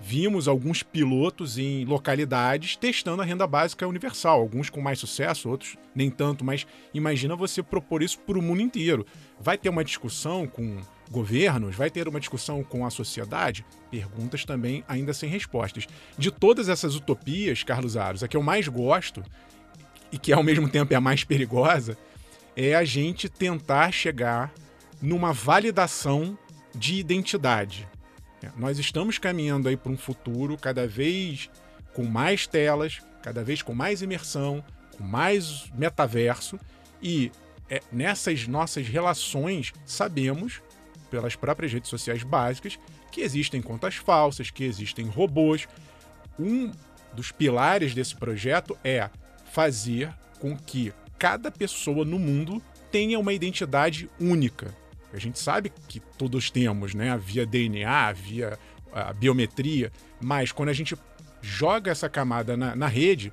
Vimos 0.00 0.48
alguns 0.48 0.82
pilotos 0.82 1.58
em 1.58 1.84
localidades 1.84 2.76
testando 2.76 3.22
a 3.22 3.24
renda 3.24 3.46
básica 3.46 3.86
universal, 3.86 4.40
alguns 4.40 4.70
com 4.70 4.80
mais 4.80 4.98
sucesso, 4.98 5.48
outros 5.48 5.76
nem 5.94 6.10
tanto, 6.10 6.44
mas 6.44 6.66
imagina 6.92 7.34
você 7.36 7.62
propor 7.62 8.02
isso 8.02 8.18
para 8.20 8.38
o 8.38 8.42
mundo 8.42 8.62
inteiro. 8.62 9.06
Vai 9.40 9.58
ter 9.58 9.68
uma 9.68 9.84
discussão 9.84 10.46
com 10.46 10.80
governos? 11.10 11.76
Vai 11.76 11.90
ter 11.90 12.08
uma 12.08 12.20
discussão 12.20 12.62
com 12.62 12.86
a 12.86 12.90
sociedade? 12.90 13.64
Perguntas 13.90 14.44
também 14.44 14.84
ainda 14.88 15.12
sem 15.12 15.28
respostas. 15.28 15.86
De 16.18 16.30
todas 16.30 16.68
essas 16.68 16.94
utopias, 16.94 17.62
Carlos 17.62 17.96
Aros, 17.96 18.22
a 18.22 18.28
que 18.28 18.36
eu 18.36 18.42
mais 18.42 18.68
gosto 18.68 19.22
e 20.10 20.18
que 20.18 20.32
ao 20.32 20.42
mesmo 20.42 20.68
tempo 20.68 20.92
é 20.92 20.96
a 20.96 21.00
mais 21.00 21.24
perigosa 21.24 21.96
é 22.56 22.74
a 22.74 22.84
gente 22.84 23.28
tentar 23.28 23.92
chegar 23.92 24.52
numa 25.00 25.32
validação 25.32 26.38
de 26.74 26.94
identidade. 26.94 27.86
É, 28.46 28.50
nós 28.56 28.78
estamos 28.78 29.18
caminhando 29.18 29.68
aí 29.68 29.76
para 29.76 29.90
um 29.90 29.96
futuro 29.96 30.56
cada 30.56 30.86
vez 30.86 31.50
com 31.92 32.04
mais 32.04 32.46
telas, 32.46 33.00
cada 33.22 33.42
vez 33.42 33.62
com 33.62 33.74
mais 33.74 34.02
imersão, 34.02 34.64
com 34.96 35.02
mais 35.02 35.70
metaverso 35.74 36.58
e 37.02 37.32
é, 37.68 37.80
nessas 37.90 38.46
nossas 38.46 38.86
relações 38.86 39.72
sabemos 39.84 40.62
pelas 41.10 41.34
próprias 41.34 41.72
redes 41.72 41.90
sociais 41.90 42.22
básicas 42.22 42.78
que 43.10 43.20
existem 43.20 43.60
contas 43.60 43.96
falsas, 43.96 44.50
que 44.50 44.64
existem 44.64 45.06
robôs. 45.06 45.66
Um 46.38 46.70
dos 47.14 47.32
pilares 47.32 47.94
desse 47.94 48.14
projeto 48.14 48.76
é 48.84 49.08
fazer 49.52 50.12
com 50.38 50.56
que 50.56 50.92
cada 51.18 51.50
pessoa 51.50 52.04
no 52.04 52.18
mundo 52.18 52.62
tenha 52.92 53.18
uma 53.18 53.32
identidade 53.32 54.08
única. 54.20 54.74
A 55.12 55.18
gente 55.18 55.38
sabe 55.38 55.72
que 55.88 56.00
todos 56.00 56.50
temos, 56.50 56.94
né? 56.94 57.18
Via 57.18 57.46
DNA, 57.46 58.12
via 58.12 58.58
a 58.92 59.12
biometria, 59.12 59.92
mas 60.20 60.52
quando 60.52 60.70
a 60.70 60.72
gente 60.72 60.96
joga 61.42 61.90
essa 61.90 62.08
camada 62.08 62.56
na, 62.56 62.74
na 62.74 62.86
rede, 62.86 63.32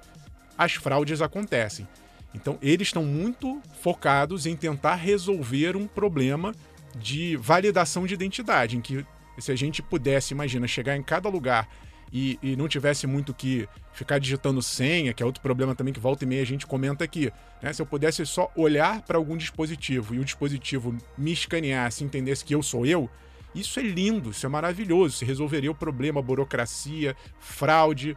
as 0.58 0.74
fraudes 0.74 1.22
acontecem. 1.22 1.88
Então, 2.34 2.58
eles 2.62 2.88
estão 2.88 3.04
muito 3.04 3.62
focados 3.82 4.46
em 4.46 4.56
tentar 4.56 4.96
resolver 4.96 5.76
um 5.76 5.88
problema 5.88 6.54
de 6.96 7.36
validação 7.38 8.06
de 8.06 8.14
identidade, 8.14 8.78
em 8.78 8.82
que 8.82 9.06
se 9.40 9.52
a 9.52 9.56
gente 9.56 9.82
pudesse, 9.82 10.34
imagina, 10.34 10.68
chegar 10.68 10.96
em 10.96 11.04
cada 11.04 11.30
lugar 11.30 11.68
e, 12.14 12.38
e, 12.44 12.56
não 12.56 12.68
tivesse 12.68 13.08
muito 13.08 13.34
que 13.34 13.68
ficar 13.92 14.20
digitando 14.20 14.62
senha, 14.62 15.16
que 15.16 15.24
é 15.24 15.26
outro 15.26 15.42
problema 15.42 15.74
também 15.74 15.92
que 15.92 16.00
volta 16.00 16.24
e 16.24 16.28
meia 16.28 16.44
a 16.44 16.46
gente 16.46 16.68
comenta 16.68 17.04
aqui. 17.04 17.34
Né? 17.60 17.74
Se 17.74 17.82
eu 17.82 17.88
pudesse 17.88 18.24
só 18.24 18.52
olhar 18.56 19.02
para 19.02 19.18
algum 19.18 19.36
dispositivo 19.36 20.14
e 20.14 20.20
o 20.20 20.24
dispositivo 20.24 20.96
me 21.18 21.34
escaneasse, 21.34 22.04
entendesse 22.04 22.46
que 22.46 22.54
eu 22.54 22.62
sou 22.62 22.86
eu, 22.86 23.10
isso 23.56 23.80
é 23.80 23.84
lindo, 23.84 24.30
isso 24.30 24.46
é 24.46 24.50
maravilhoso, 24.50 25.18
se 25.18 25.26
resolveria 25.26 25.72
o 25.72 25.76
problema, 25.76 26.22
burocracia, 26.22 27.16
fraude, 27.40 28.16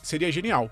seria 0.00 0.30
genial. 0.30 0.70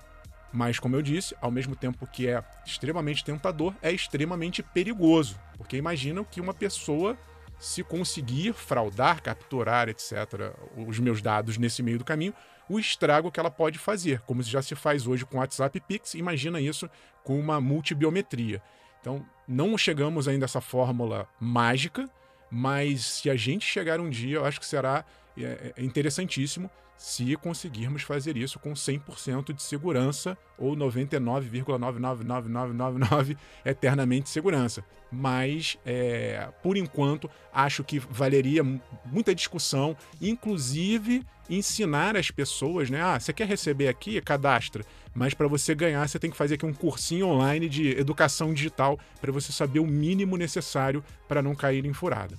Mas, 0.53 0.79
como 0.79 0.95
eu 0.95 1.01
disse, 1.01 1.35
ao 1.41 1.51
mesmo 1.51 1.75
tempo 1.75 2.07
que 2.07 2.27
é 2.27 2.41
extremamente 2.65 3.23
tentador, 3.23 3.73
é 3.81 3.91
extremamente 3.91 4.63
perigoso. 4.63 5.37
Porque 5.57 5.75
imagina 5.75 6.23
que 6.23 6.41
uma 6.41 6.53
pessoa 6.53 7.17
se 7.57 7.83
conseguir 7.83 8.53
fraudar, 8.53 9.21
capturar, 9.21 9.87
etc., 9.87 10.51
os 10.75 10.99
meus 10.99 11.21
dados 11.21 11.57
nesse 11.57 11.83
meio 11.83 11.99
do 11.99 12.03
caminho, 12.03 12.33
o 12.71 12.79
estrago 12.79 13.29
que 13.29 13.39
ela 13.39 13.51
pode 13.51 13.77
fazer, 13.77 14.21
como 14.21 14.41
já 14.41 14.61
se 14.61 14.75
faz 14.75 15.05
hoje 15.05 15.25
com 15.25 15.39
WhatsApp 15.39 15.77
Pix, 15.81 16.13
imagina 16.13 16.61
isso 16.61 16.89
com 17.21 17.37
uma 17.37 17.59
multibiometria. 17.59 18.61
Então, 19.01 19.25
não 19.45 19.77
chegamos 19.77 20.25
ainda 20.27 20.45
a 20.45 20.47
essa 20.47 20.61
fórmula 20.61 21.27
mágica, 21.37 22.09
mas 22.49 23.05
se 23.05 23.29
a 23.29 23.35
gente 23.35 23.65
chegar 23.65 23.99
um 23.99 24.09
dia, 24.09 24.37
eu 24.37 24.45
acho 24.45 24.59
que 24.59 24.65
será 24.65 25.03
é, 25.45 25.73
é 25.75 25.83
interessantíssimo 25.83 26.69
se 27.01 27.35
conseguirmos 27.35 28.03
fazer 28.03 28.37
isso 28.37 28.59
com 28.59 28.73
100% 28.73 29.53
de 29.53 29.63
segurança 29.63 30.37
ou 30.55 30.75
99,99999 30.75 33.35
eternamente 33.65 34.29
segurança. 34.29 34.85
Mas, 35.11 35.79
é, 35.83 36.47
por 36.61 36.77
enquanto, 36.77 37.27
acho 37.51 37.83
que 37.83 37.97
valeria 37.97 38.63
muita 39.03 39.33
discussão, 39.33 39.97
inclusive 40.21 41.25
ensinar 41.49 42.15
as 42.15 42.29
pessoas, 42.29 42.91
né? 42.91 43.01
Ah, 43.01 43.19
você 43.19 43.33
quer 43.33 43.47
receber 43.47 43.87
aqui? 43.87 44.21
Cadastra. 44.21 44.85
Mas 45.13 45.33
para 45.33 45.47
você 45.47 45.73
ganhar, 45.73 46.07
você 46.07 46.19
tem 46.19 46.29
que 46.29 46.37
fazer 46.37 46.53
aqui 46.53 46.67
um 46.67 46.73
cursinho 46.73 47.27
online 47.27 47.67
de 47.67 47.97
educação 47.97 48.53
digital 48.53 48.99
para 49.19 49.31
você 49.31 49.51
saber 49.51 49.79
o 49.79 49.87
mínimo 49.87 50.37
necessário 50.37 51.03
para 51.27 51.41
não 51.41 51.55
cair 51.55 51.83
em 51.83 51.93
furada. 51.93 52.37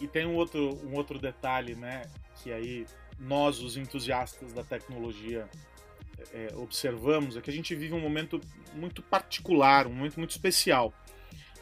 E 0.00 0.06
tem 0.06 0.26
um 0.26 0.34
outro, 0.34 0.78
um 0.84 0.94
outro 0.94 1.18
detalhe, 1.18 1.74
né? 1.74 2.02
Que 2.42 2.52
aí 2.52 2.86
nós, 3.18 3.60
os 3.60 3.76
entusiastas 3.76 4.52
da 4.52 4.64
tecnologia, 4.64 5.48
é, 6.32 6.52
observamos 6.56 7.36
é 7.36 7.40
que 7.40 7.50
a 7.50 7.52
gente 7.52 7.74
vive 7.74 7.94
um 7.94 8.00
momento 8.00 8.40
muito 8.74 9.02
particular, 9.02 9.86
um 9.86 9.92
momento 9.92 10.18
muito 10.18 10.30
especial, 10.30 10.92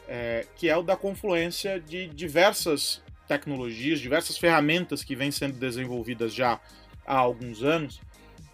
é, 0.07 0.45
que 0.55 0.69
é 0.69 0.75
o 0.75 0.83
da 0.83 0.95
confluência 0.95 1.79
de 1.79 2.07
diversas 2.07 3.01
tecnologias, 3.27 3.99
diversas 3.99 4.37
ferramentas 4.37 5.03
que 5.03 5.15
vêm 5.15 5.31
sendo 5.31 5.57
desenvolvidas 5.57 6.33
já 6.33 6.59
há 7.05 7.17
alguns 7.17 7.63
anos. 7.63 8.01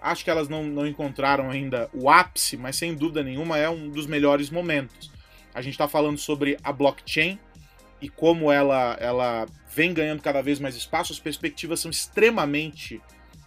Acho 0.02 0.24
que 0.24 0.30
elas 0.30 0.50
não, 0.50 0.64
não 0.64 0.86
encontraram 0.86 1.50
ainda 1.50 1.90
o 1.94 2.10
ápice, 2.10 2.58
mas 2.58 2.76
sem 2.76 2.94
dúvida 2.94 3.24
nenhuma 3.24 3.58
é 3.58 3.70
um 3.70 3.90
dos 3.90 4.06
melhores 4.06 4.50
momentos. 4.50 5.10
A 5.54 5.62
gente 5.62 5.74
está 5.74 5.88
falando 5.88 6.18
sobre 6.18 6.58
a 6.64 6.72
blockchain, 6.72 7.40
e 8.02 8.10
como 8.10 8.52
ela, 8.52 8.98
ela 9.00 9.46
vem 9.74 9.94
ganhando 9.94 10.22
cada 10.22 10.42
vez 10.42 10.60
mais 10.60 10.76
espaço, 10.76 11.14
as 11.14 11.20
perspectivas 11.20 11.80
são 11.80 11.90
extremamente 11.90 13.02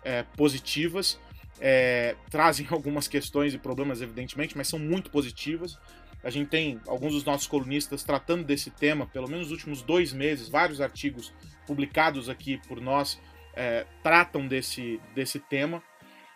é, 0.05 0.23
positivas. 0.37 1.19
É, 1.61 2.17
trazem 2.31 2.67
algumas 2.71 3.09
questões 3.09 3.55
e 3.55 3.59
problemas, 3.59 4.01
evidentemente, 4.01 4.57
mas 4.57 4.69
são 4.69 4.79
muito 4.79 5.11
positivas. 5.11 5.79
A 6.23 6.31
gente 6.31 6.49
tem 6.49 6.81
alguns 6.87 7.13
dos 7.13 7.25
nossos 7.25 7.47
colunistas 7.47 8.03
tratando 8.03 8.45
desse 8.45 8.71
tema, 8.71 9.07
pelo 9.07 9.29
menos 9.29 9.45
nos 9.47 9.53
últimos 9.53 9.83
dois 9.83 10.13
meses, 10.13 10.49
vários 10.49 10.81
artigos 10.81 11.33
publicados 11.67 12.29
aqui 12.29 12.61
por 12.67 12.81
nós 12.81 13.21
é, 13.55 13.87
tratam 14.03 14.47
desse, 14.47 15.01
desse 15.15 15.39
tema. 15.39 15.83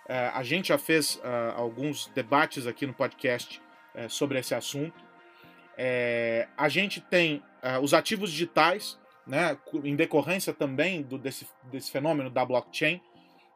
É, 0.08 0.28
a 0.34 0.42
gente 0.42 0.68
já 0.68 0.78
fez 0.78 1.16
uh, 1.16 1.54
alguns 1.56 2.08
debates 2.08 2.66
aqui 2.66 2.86
no 2.86 2.92
podcast 2.92 3.62
é, 3.94 4.08
sobre 4.08 4.38
esse 4.38 4.54
assunto. 4.54 5.01
É, 5.84 6.46
a 6.56 6.68
gente 6.68 7.00
tem 7.00 7.42
uh, 7.60 7.80
os 7.82 7.92
ativos 7.92 8.30
digitais, 8.30 8.96
né, 9.26 9.58
em 9.82 9.96
decorrência 9.96 10.54
também 10.54 11.02
do, 11.02 11.18
desse, 11.18 11.44
desse 11.72 11.90
fenômeno 11.90 12.30
da 12.30 12.44
blockchain, 12.44 13.00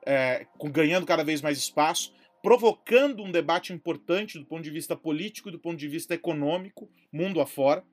é, 0.04 0.44
ganhando 0.72 1.06
cada 1.06 1.22
vez 1.22 1.40
mais 1.40 1.56
espaço, 1.56 2.12
provocando 2.42 3.22
um 3.22 3.30
debate 3.30 3.72
importante 3.72 4.40
do 4.40 4.44
ponto 4.44 4.64
de 4.64 4.72
vista 4.72 4.96
político 4.96 5.50
e 5.50 5.52
do 5.52 5.60
ponto 5.60 5.76
de 5.76 5.86
vista 5.86 6.14
econômico, 6.14 6.90
mundo 7.12 7.40
afora. 7.40 7.84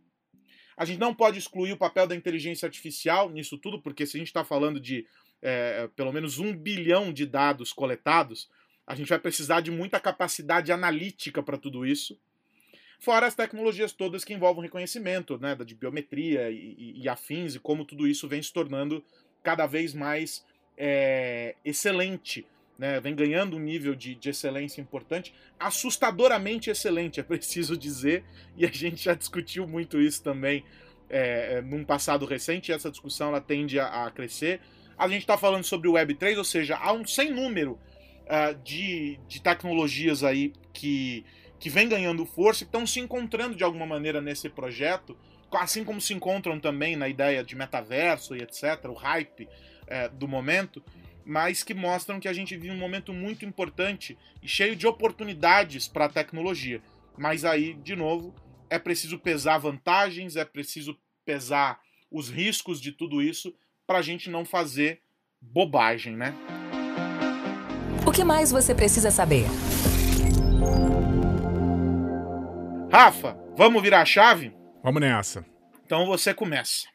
A 0.75 0.83
gente 0.83 0.99
não 0.99 1.13
pode 1.13 1.37
excluir 1.37 1.73
o 1.73 1.77
papel 1.77 2.07
da 2.07 2.15
inteligência 2.15 2.65
artificial 2.65 3.29
nisso 3.29 3.59
tudo, 3.59 3.83
porque 3.83 4.03
se 4.07 4.17
a 4.17 4.19
gente 4.19 4.29
está 4.29 4.43
falando 4.43 4.79
de 4.79 5.05
é, 5.43 5.87
pelo 5.95 6.11
menos 6.11 6.39
um 6.39 6.57
bilhão 6.57 7.13
de 7.13 7.27
dados 7.27 7.71
coletados, 7.71 8.49
a 8.87 8.95
gente 8.95 9.09
vai 9.09 9.19
precisar 9.19 9.61
de 9.61 9.69
muita 9.69 9.99
capacidade 9.99 10.71
analítica 10.71 11.43
para 11.43 11.55
tudo 11.55 11.85
isso. 11.85 12.17
Fora 13.03 13.27
as 13.27 13.35
tecnologias 13.35 13.91
todas 13.91 14.23
que 14.23 14.33
envolvem 14.33 14.63
reconhecimento, 14.63 15.37
né, 15.37 15.53
de 15.55 15.75
biometria 15.75 16.49
e, 16.49 16.73
e, 16.79 17.01
e 17.01 17.09
afins, 17.09 17.53
e 17.53 17.59
como 17.59 17.83
tudo 17.83 18.07
isso 18.07 18.29
vem 18.29 18.41
se 18.41 18.53
tornando 18.53 19.03
cada 19.43 19.67
vez 19.67 19.93
mais 19.93 20.45
é, 20.77 21.53
excelente, 21.65 22.47
né, 22.79 23.01
vem 23.01 23.13
ganhando 23.13 23.57
um 23.57 23.59
nível 23.59 23.93
de, 23.93 24.15
de, 24.15 24.29
excelência 24.29 24.79
importante, 24.79 25.33
assustadoramente 25.59 26.69
excelente, 26.69 27.19
é 27.19 27.23
preciso 27.23 27.75
dizer, 27.75 28.23
e 28.55 28.65
a 28.65 28.71
gente 28.71 29.03
já 29.03 29.13
discutiu 29.13 29.67
muito 29.67 29.99
isso 29.99 30.23
também 30.23 30.63
é, 31.09 31.55
é 31.55 31.61
num 31.61 31.83
passado 31.83 32.25
recente, 32.25 32.71
e 32.71 32.73
essa 32.73 32.89
discussão 32.89 33.27
ela 33.27 33.41
tende 33.41 33.81
a, 33.81 34.05
a 34.05 34.11
crescer. 34.11 34.61
A 34.97 35.09
gente 35.09 35.23
está 35.23 35.37
falando 35.37 35.65
sobre 35.65 35.89
o 35.89 35.95
Web3, 35.95 36.37
ou 36.37 36.45
seja, 36.45 36.77
há 36.77 36.93
um 36.93 37.05
sem 37.05 37.33
número 37.33 37.73
uh, 37.73 38.55
de, 38.63 39.19
de 39.27 39.41
tecnologias 39.41 40.23
aí 40.23 40.53
que 40.71 41.25
que 41.63 41.69
vem 41.69 41.87
ganhando 41.87 42.25
força 42.25 42.61
e 42.61 42.65
estão 42.65 42.85
se 42.85 42.99
encontrando 42.99 43.55
de 43.55 43.63
alguma 43.63 43.85
maneira 43.85 44.19
nesse 44.19 44.49
projeto, 44.49 45.17
assim 45.49 45.81
como 45.85 46.01
se 46.01 46.13
encontram 46.13 46.59
também 46.59 46.97
na 46.97 47.07
ideia 47.07 47.41
de 47.41 47.55
metaverso 47.55 48.35
e 48.35 48.41
etc., 48.41 48.83
o 48.89 48.93
hype 48.93 49.47
é, 49.87 50.09
do 50.09 50.27
momento, 50.27 50.83
mas 51.23 51.63
que 51.63 51.73
mostram 51.73 52.19
que 52.19 52.27
a 52.27 52.33
gente 52.33 52.57
vive 52.57 52.75
um 52.75 52.77
momento 52.77 53.13
muito 53.13 53.45
importante 53.45 54.17
e 54.41 54.47
cheio 54.47 54.75
de 54.75 54.85
oportunidades 54.85 55.87
para 55.87 56.03
a 56.03 56.09
tecnologia. 56.09 56.81
Mas 57.17 57.45
aí, 57.45 57.75
de 57.75 57.95
novo, 57.95 58.35
é 58.69 58.77
preciso 58.77 59.17
pesar 59.17 59.57
vantagens, 59.57 60.35
é 60.35 60.43
preciso 60.43 60.99
pesar 61.23 61.79
os 62.11 62.29
riscos 62.29 62.81
de 62.81 62.91
tudo 62.91 63.21
isso 63.21 63.55
para 63.87 63.99
a 63.99 64.01
gente 64.01 64.29
não 64.29 64.43
fazer 64.43 64.99
bobagem, 65.39 66.17
né? 66.17 66.35
O 68.05 68.11
que 68.11 68.25
mais 68.25 68.51
você 68.51 68.75
precisa 68.75 69.09
saber? 69.09 69.45
Rafa, 72.93 73.35
vamos 73.57 73.81
virar 73.81 74.03
a 74.03 74.05
chave? 74.05 74.53
Vamos 74.83 75.01
nessa. 75.01 75.43
Então 75.83 76.05
você 76.05 76.31
começa. 76.31 76.85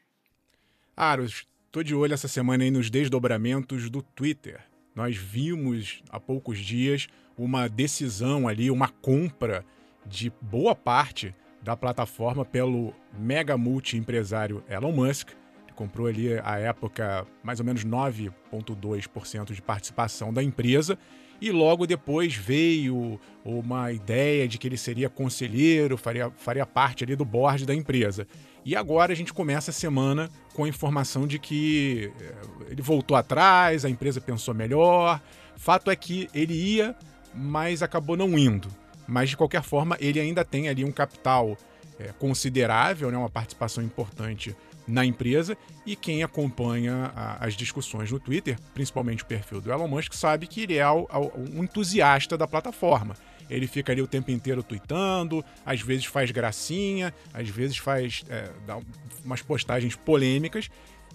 Aros, 0.97 1.45
tô 1.73 1.83
de 1.83 1.93
olho 1.93 2.15
essa 2.15 2.29
semana 2.29 2.63
aí 2.63 2.71
nos 2.71 2.89
desdobramentos 2.89 3.91
do 3.91 4.01
Twitter. 4.01 4.61
nós 4.95 5.17
vimos 5.17 6.01
há 6.09 6.21
poucos 6.21 6.61
dias 6.61 7.09
uma 7.37 7.69
decisão 7.69 8.47
ali, 8.47 8.71
uma 8.71 8.87
compra 8.87 9.65
de 10.07 10.33
boa 10.41 10.73
parte 10.73 11.35
da 11.65 11.77
plataforma 11.77 12.45
pelo 12.45 12.95
mega 13.19 13.59
multi-empresário 13.59 14.63
Elon 14.69 14.93
Musk. 14.93 15.31
Ele 15.65 15.75
comprou 15.75 16.07
ali, 16.07 16.39
à 16.45 16.61
época, 16.61 17.27
mais 17.43 17.59
ou 17.59 17.67
menos 17.67 17.85
9,2% 17.85 19.53
de 19.53 19.61
participação 19.61 20.33
da 20.33 20.45
empresa. 20.45 20.97
E 21.41 21.51
logo 21.51 21.87
depois 21.87 22.35
veio 22.35 23.21
uma 23.45 23.93
ideia 23.93 24.49
de 24.49 24.59
que 24.59 24.67
ele 24.67 24.77
seria 24.77 25.09
conselheiro, 25.09 25.97
faria, 25.97 26.31
faria 26.37 26.67
parte 26.67 27.05
ali 27.05 27.15
do 27.15 27.25
board 27.25 27.65
da 27.65 27.75
empresa. 27.75 28.27
E 28.65 28.75
agora 28.75 29.13
a 29.13 29.17
gente 29.17 29.33
começa 29.33 29.71
a 29.71 29.75
semana 29.75 30.29
com 30.53 30.65
a 30.65 30.69
informação 30.69 31.27
de 31.27 31.39
que 31.39 32.13
eh, 32.21 32.35
ele 32.71 32.83
voltou 32.83 33.17
atrás, 33.17 33.85
a 33.85 33.89
empresa 33.89 34.21
pensou 34.21 34.53
melhor. 34.53 35.21
Fato 35.57 35.91
é 35.91 35.97
que 35.97 36.29
ele 36.35 36.55
ia, 36.55 36.95
mas 37.35 37.83
acabou 37.83 38.17
não 38.17 38.39
indo. 38.39 38.69
Mas 39.07 39.31
de 39.31 39.37
qualquer 39.37 39.63
forma, 39.63 39.97
ele 40.01 40.21
ainda 40.21 40.45
tem 40.45 40.69
ali 40.69 40.85
um 40.85 40.93
capital 40.93 41.57
é, 41.99 42.13
considerável, 42.19 43.11
né, 43.11 43.17
uma 43.17 43.31
participação 43.31 43.83
importante 43.83 44.55
na 44.89 45.05
empresa. 45.05 45.57
E 45.87 45.95
quem 45.95 46.23
acompanha 46.23 47.13
a, 47.15 47.45
as 47.45 47.55
discussões 47.55 48.11
no 48.11 48.19
Twitter, 48.19 48.59
principalmente 48.75 49.23
o 49.23 49.27
perfil 49.27 49.61
do 49.61 49.71
Elon 49.71 49.87
Musk, 49.87 50.15
sabe 50.15 50.47
que 50.47 50.63
ele 50.63 50.77
é 50.77 50.91
um 50.91 51.63
entusiasta 51.63 52.37
da 52.37 52.47
plataforma. 52.47 53.15
Ele 53.49 53.67
fica 53.67 53.93
ali 53.93 54.03
o 54.03 54.07
tempo 54.07 54.31
inteiro 54.31 54.63
tweetando, 54.63 55.45
às 55.65 55.81
vezes 55.81 56.05
faz 56.05 56.31
gracinha, 56.31 57.15
às 57.33 57.49
vezes 57.49 57.79
faz 57.79 58.25
é, 58.29 58.51
dá 58.67 58.79
umas 59.25 59.43
postagens 59.43 59.95
polêmicas. 59.95 60.69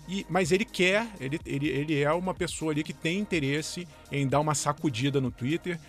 E, 0.08 0.26
mas 0.30 0.52
ele 0.52 0.66
quer, 0.66 1.08
ele, 1.20 1.40
ele, 1.46 1.68
ele 1.68 2.02
é 2.02 2.12
uma 2.12 2.34
pessoa 2.34 2.72
ali 2.72 2.84
que 2.84 2.92
tem 2.92 3.20
interesse 3.20 3.88
em 4.12 4.28
dar 4.28 4.42
uma 4.42 4.54
sacudida 4.54 5.22
no 5.22 5.32
Twitter, 5.32 5.80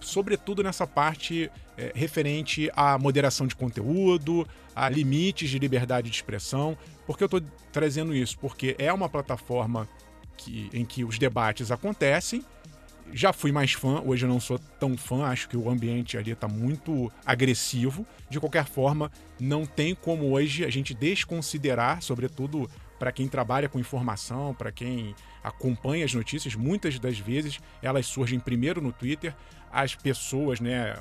sobretudo 0.00 0.62
nessa 0.62 0.86
parte 0.86 1.50
é, 1.76 1.92
referente 1.94 2.70
à 2.74 2.98
moderação 2.98 3.46
de 3.46 3.56
conteúdo, 3.56 4.46
a 4.74 4.88
limites 4.88 5.50
de 5.50 5.58
liberdade 5.58 6.10
de 6.10 6.16
expressão. 6.16 6.76
Por 7.06 7.16
que 7.16 7.24
eu 7.24 7.26
estou 7.26 7.42
trazendo 7.72 8.14
isso? 8.14 8.38
Porque 8.38 8.74
é 8.78 8.92
uma 8.92 9.08
plataforma 9.08 9.88
que, 10.36 10.68
em 10.72 10.84
que 10.84 11.04
os 11.04 11.18
debates 11.18 11.70
acontecem. 11.70 12.44
Já 13.12 13.32
fui 13.32 13.52
mais 13.52 13.72
fã, 13.72 14.00
hoje 14.04 14.24
eu 14.24 14.28
não 14.28 14.40
sou 14.40 14.58
tão 14.80 14.96
fã, 14.96 15.26
acho 15.26 15.48
que 15.48 15.56
o 15.56 15.68
ambiente 15.68 16.16
ali 16.16 16.32
está 16.32 16.48
muito 16.48 17.12
agressivo. 17.24 18.06
De 18.30 18.40
qualquer 18.40 18.64
forma, 18.64 19.12
não 19.38 19.66
tem 19.66 19.94
como 19.94 20.32
hoje 20.32 20.64
a 20.64 20.70
gente 20.70 20.94
desconsiderar, 20.94 22.02
sobretudo 22.02 22.68
para 23.04 23.12
quem 23.12 23.28
trabalha 23.28 23.68
com 23.68 23.78
informação, 23.78 24.54
para 24.54 24.72
quem 24.72 25.14
acompanha 25.42 26.06
as 26.06 26.14
notícias, 26.14 26.54
muitas 26.54 26.98
das 26.98 27.18
vezes 27.18 27.60
elas 27.82 28.06
surgem 28.06 28.40
primeiro 28.40 28.80
no 28.80 28.92
Twitter, 28.92 29.36
as 29.70 29.94
pessoas, 29.94 30.58
né, 30.58 30.96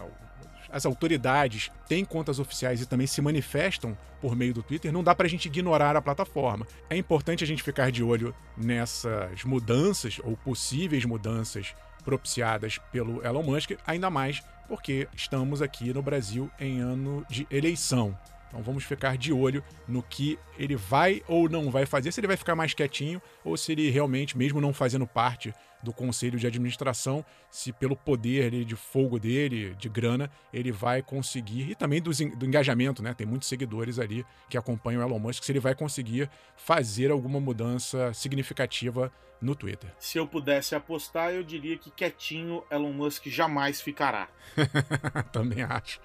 as 0.70 0.86
autoridades 0.86 1.72
têm 1.88 2.04
contas 2.04 2.40
oficiais 2.40 2.82
e 2.82 2.86
também 2.86 3.08
se 3.08 3.22
manifestam 3.22 3.98
por 4.20 4.36
meio 4.36 4.54
do 4.54 4.62
Twitter, 4.62 4.92
não 4.92 5.02
dá 5.02 5.16
para 5.16 5.28
a 5.28 5.30
gente 5.30 5.46
ignorar 5.46 5.96
a 5.96 6.02
plataforma. 6.02 6.68
É 6.90 6.98
importante 6.98 7.42
a 7.42 7.48
gente 7.48 7.64
ficar 7.64 7.90
de 7.90 8.04
olho 8.04 8.36
nessas 8.58 9.46
mudanças 9.46 10.20
ou 10.26 10.36
possíveis 10.36 11.06
mudanças 11.06 11.74
propiciadas 12.04 12.80
pelo 12.92 13.26
Elon 13.26 13.44
Musk, 13.44 13.78
ainda 13.88 14.10
mais 14.10 14.44
porque 14.68 15.08
estamos 15.16 15.62
aqui 15.62 15.94
no 15.94 16.02
Brasil 16.02 16.52
em 16.60 16.82
ano 16.82 17.26
de 17.30 17.48
eleição. 17.50 18.14
Então 18.54 18.62
vamos 18.62 18.84
ficar 18.84 19.18
de 19.18 19.34
olho 19.34 19.64
no 19.88 20.04
que 20.04 20.38
ele 20.60 20.76
vai 20.76 21.24
ou 21.28 21.50
não 21.50 21.72
vai 21.72 21.88
fazer, 21.88 22.12
se 22.12 22.20
ele 22.20 22.28
vai 22.28 22.38
ficar 22.38 22.56
mais 22.56 22.72
quietinho 22.72 23.20
ou 23.44 23.58
se 23.58 23.72
ele 23.72 23.90
realmente, 23.90 24.38
mesmo 24.38 24.62
não 24.62 24.72
fazendo 24.72 25.08
parte 25.08 25.52
do 25.82 25.92
conselho 25.92 26.38
de 26.38 26.46
administração, 26.46 27.26
se 27.50 27.74
pelo 27.74 27.96
poder 27.96 28.64
de 28.64 28.76
fogo 28.76 29.20
dele, 29.20 29.74
de 29.74 29.90
grana, 29.90 30.30
ele 30.54 30.72
vai 30.72 31.02
conseguir, 31.02 31.72
e 31.72 31.76
também 31.76 32.00
do, 32.00 32.12
do 32.38 32.46
engajamento, 32.46 33.02
né? 33.02 33.14
Tem 33.14 33.28
muitos 33.28 33.50
seguidores 33.50 33.98
ali 34.00 34.24
que 34.48 34.58
acompanham 34.58 35.02
o 35.02 35.06
Elon 35.06 35.20
Musk, 35.20 35.44
se 35.44 35.52
ele 35.52 35.60
vai 35.60 35.74
conseguir 35.74 36.30
fazer 36.56 37.12
alguma 37.12 37.40
mudança 37.40 38.14
significativa 38.14 39.12
no 39.42 39.56
Twitter. 39.56 39.92
Se 40.00 40.18
eu 40.18 40.26
pudesse 40.26 40.74
apostar, 40.74 41.32
eu 41.32 41.44
diria 41.44 41.78
que 41.78 41.92
quietinho 41.92 42.64
Elon 42.72 42.94
Musk 42.94 43.28
jamais 43.28 43.82
ficará. 43.82 44.30
também 45.34 45.64
acho. 45.64 46.00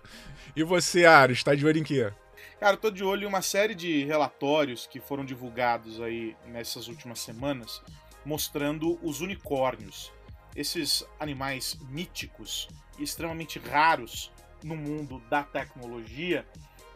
E 0.57 0.65
você, 0.65 1.05
Aro, 1.05 1.31
está 1.31 1.55
de 1.55 1.65
olho 1.65 1.79
em 1.79 1.85
quê? 1.85 2.11
Cara, 2.61 2.73
eu 2.73 2.81
tô 2.81 2.91
de 2.91 3.05
olho 3.05 3.23
em 3.23 3.27
uma 3.27 3.41
série 3.41 3.73
de 3.73 4.05
relatórios 4.05 4.85
que 4.85 4.99
foram 4.99 5.25
divulgados 5.25 6.01
aí 6.01 6.37
nessas 6.45 6.89
últimas 6.89 7.21
semanas, 7.21 7.81
mostrando 8.25 8.99
os 9.01 9.21
unicórnios. 9.21 10.13
Esses 10.57 11.07
animais 11.21 11.79
míticos 11.89 12.69
e 12.99 13.05
extremamente 13.05 13.61
raros 13.61 14.33
no 14.65 14.75
mundo 14.75 15.23
da 15.31 15.45
tecnologia 15.45 16.45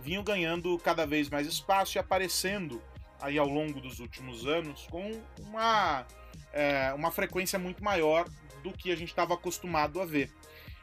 vinham 0.01 0.25
ganhando 0.25 0.77
cada 0.79 1.07
vez 1.07 1.31
mais 1.31 1.47
espaço 1.47 1.97
e 1.97 2.01
aparecendo 2.01 2.83
aí 3.21 3.39
ao 3.39 3.47
longo 3.47 3.81
dos 3.81 4.01
últimos 4.01 4.45
anos 4.45 4.89
com 4.91 5.13
uma, 5.39 6.05
é, 6.53 6.93
uma 6.93 7.13
frequência 7.13 7.57
muito 7.57 7.85
maior 7.85 8.29
do 8.65 8.73
que 8.73 8.91
a 8.91 8.97
gente 8.97 9.11
estava 9.11 9.35
acostumado 9.35 10.01
a 10.01 10.05
ver. 10.05 10.29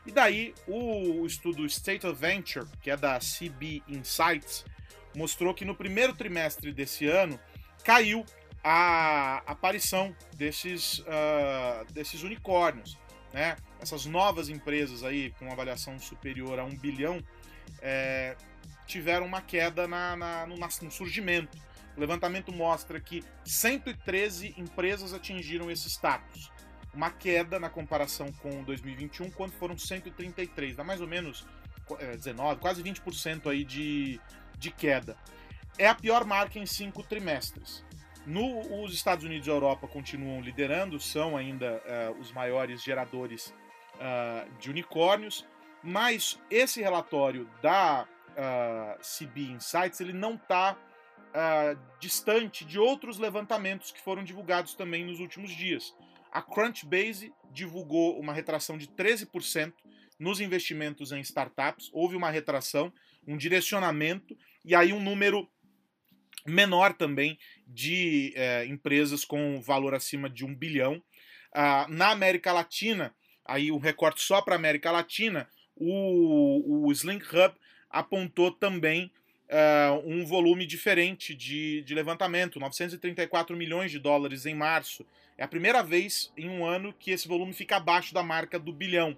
E 0.05 0.11
daí 0.11 0.53
o 0.67 1.25
estudo 1.25 1.65
State 1.65 2.07
of 2.07 2.19
Venture, 2.19 2.65
que 2.81 2.89
é 2.89 2.97
da 2.97 3.19
CB 3.19 3.83
Insights, 3.87 4.65
mostrou 5.15 5.53
que 5.53 5.65
no 5.65 5.75
primeiro 5.75 6.13
trimestre 6.13 6.71
desse 6.71 7.05
ano 7.05 7.39
caiu 7.83 8.25
a 8.63 9.37
aparição 9.45 10.15
desses, 10.35 10.99
uh, 10.99 11.91
desses 11.91 12.23
unicórnios. 12.23 12.97
Né? 13.33 13.55
Essas 13.79 14.05
novas 14.05 14.49
empresas 14.49 15.03
aí 15.03 15.31
com 15.37 15.51
avaliação 15.51 15.99
superior 15.99 16.59
a 16.59 16.63
um 16.63 16.75
bilhão 16.75 17.23
é, 17.81 18.35
tiveram 18.87 19.25
uma 19.25 19.41
queda 19.41 19.87
na, 19.87 20.15
na, 20.15 20.47
no, 20.47 20.55
no 20.57 20.91
surgimento. 20.91 21.57
O 21.95 21.99
levantamento 21.99 22.51
mostra 22.51 22.99
que 22.99 23.23
113 23.45 24.55
empresas 24.57 25.13
atingiram 25.13 25.69
esse 25.69 25.89
status 25.89 26.51
uma 26.93 27.11
queda 27.11 27.59
na 27.59 27.69
comparação 27.69 28.31
com 28.41 28.63
2021, 28.63 29.31
quando 29.31 29.51
foram 29.51 29.77
133, 29.77 30.75
dá 30.75 30.83
mais 30.83 31.01
ou 31.01 31.07
menos 31.07 31.45
é, 31.99 32.15
19, 32.15 32.59
quase 32.59 32.83
20% 32.83 33.49
aí 33.49 33.63
de, 33.63 34.19
de 34.57 34.71
queda. 34.71 35.17
É 35.77 35.87
a 35.87 35.95
pior 35.95 36.25
marca 36.25 36.59
em 36.59 36.65
cinco 36.65 37.03
trimestres. 37.03 37.83
No, 38.25 38.83
os 38.83 38.93
Estados 38.93 39.23
Unidos 39.23 39.47
e 39.47 39.49
a 39.49 39.53
Europa 39.53 39.87
continuam 39.87 40.41
liderando, 40.41 40.99
são 40.99 41.37
ainda 41.37 41.81
uh, 41.85 42.19
os 42.19 42.31
maiores 42.31 42.83
geradores 42.83 43.53
uh, 43.95 44.49
de 44.59 44.69
unicórnios, 44.69 45.47
mas 45.81 46.39
esse 46.49 46.81
relatório 46.81 47.49
da 47.61 48.05
uh, 48.05 48.99
CB 48.99 49.51
Insights 49.51 49.99
ele 50.01 50.13
não 50.13 50.35
está 50.35 50.77
distante 51.99 52.65
de 52.65 52.79
outros 52.79 53.19
levantamentos 53.19 53.91
que 53.91 54.01
foram 54.01 54.23
divulgados 54.23 54.73
também 54.73 55.05
nos 55.05 55.19
últimos 55.19 55.51
dias. 55.51 55.93
A 56.31 56.41
Crunchbase 56.41 57.33
divulgou 57.51 58.19
uma 58.19 58.33
retração 58.33 58.77
de 58.77 58.87
13% 58.87 59.73
nos 60.17 60.39
investimentos 60.39 61.11
em 61.11 61.19
startups. 61.21 61.89
Houve 61.93 62.15
uma 62.15 62.29
retração, 62.29 62.93
um 63.27 63.37
direcionamento 63.37 64.37
e 64.63 64.75
aí 64.75 64.93
um 64.93 65.01
número 65.01 65.49
menor 66.45 66.93
também 66.93 67.37
de 67.67 68.33
é, 68.35 68.65
empresas 68.65 69.25
com 69.25 69.61
valor 69.61 69.93
acima 69.93 70.29
de 70.29 70.45
um 70.45 70.53
bilhão. 70.53 71.01
Ah, 71.53 71.87
na 71.89 72.11
América 72.11 72.51
Latina, 72.51 73.13
aí 73.45 73.71
um 73.71 73.79
recorte 73.79 74.21
só 74.21 74.41
para 74.41 74.55
a 74.55 74.57
América 74.57 74.91
Latina, 74.91 75.49
o, 75.75 76.87
o 76.87 76.91
Slink 76.91 77.25
Hub 77.25 77.55
apontou 77.89 78.51
também 78.51 79.11
uh, 79.49 79.99
um 80.05 80.25
volume 80.25 80.65
diferente 80.65 81.33
de, 81.33 81.81
de 81.81 81.95
levantamento, 81.95 82.59
934 82.59 83.55
milhões 83.57 83.89
de 83.89 83.97
dólares 83.97 84.45
em 84.45 84.53
março, 84.53 85.05
é 85.39 85.43
a 85.45 85.47
primeira 85.47 85.81
vez 85.81 86.33
em 86.35 86.49
um 86.49 86.65
ano 86.65 86.91
que 86.91 87.11
esse 87.11 87.25
volume 87.25 87.53
fica 87.53 87.77
abaixo 87.77 88.13
da 88.13 88.21
marca 88.21 88.59
do 88.59 88.73
bilhão. 88.73 89.17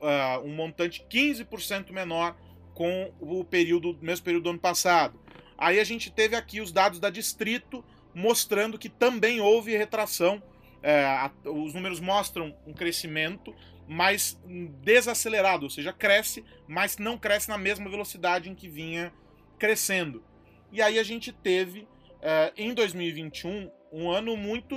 Uh, 0.00 0.42
um 0.42 0.54
montante 0.54 1.04
15% 1.06 1.92
menor 1.92 2.34
com 2.72 3.12
o 3.20 3.44
período, 3.44 3.98
mesmo 4.00 4.24
período 4.24 4.44
do 4.44 4.50
ano 4.50 4.58
passado. 4.58 5.20
Aí 5.58 5.78
a 5.78 5.84
gente 5.84 6.10
teve 6.10 6.34
aqui 6.34 6.62
os 6.62 6.72
dados 6.72 6.98
da 6.98 7.10
Distrito 7.10 7.84
mostrando 8.14 8.78
que 8.78 8.88
também 8.88 9.42
houve 9.42 9.76
retração. 9.76 10.42
É, 10.82 11.04
a, 11.04 11.30
os 11.44 11.74
números 11.74 12.00
mostram 12.00 12.56
um 12.66 12.72
crescimento, 12.72 13.54
mas 13.86 14.40
desacelerado, 14.82 15.64
ou 15.64 15.70
seja, 15.70 15.92
cresce, 15.92 16.42
mas 16.66 16.96
não 16.96 17.18
cresce 17.18 17.50
na 17.50 17.58
mesma 17.58 17.90
velocidade 17.90 18.48
em 18.48 18.54
que 18.54 18.66
vinha 18.66 19.12
crescendo. 19.58 20.24
E 20.72 20.80
aí 20.80 20.98
a 20.98 21.02
gente 21.02 21.30
teve, 21.32 21.86
é, 22.22 22.50
em 22.56 22.72
2021, 22.72 23.70
um 23.92 24.10
ano 24.10 24.38
muito 24.38 24.74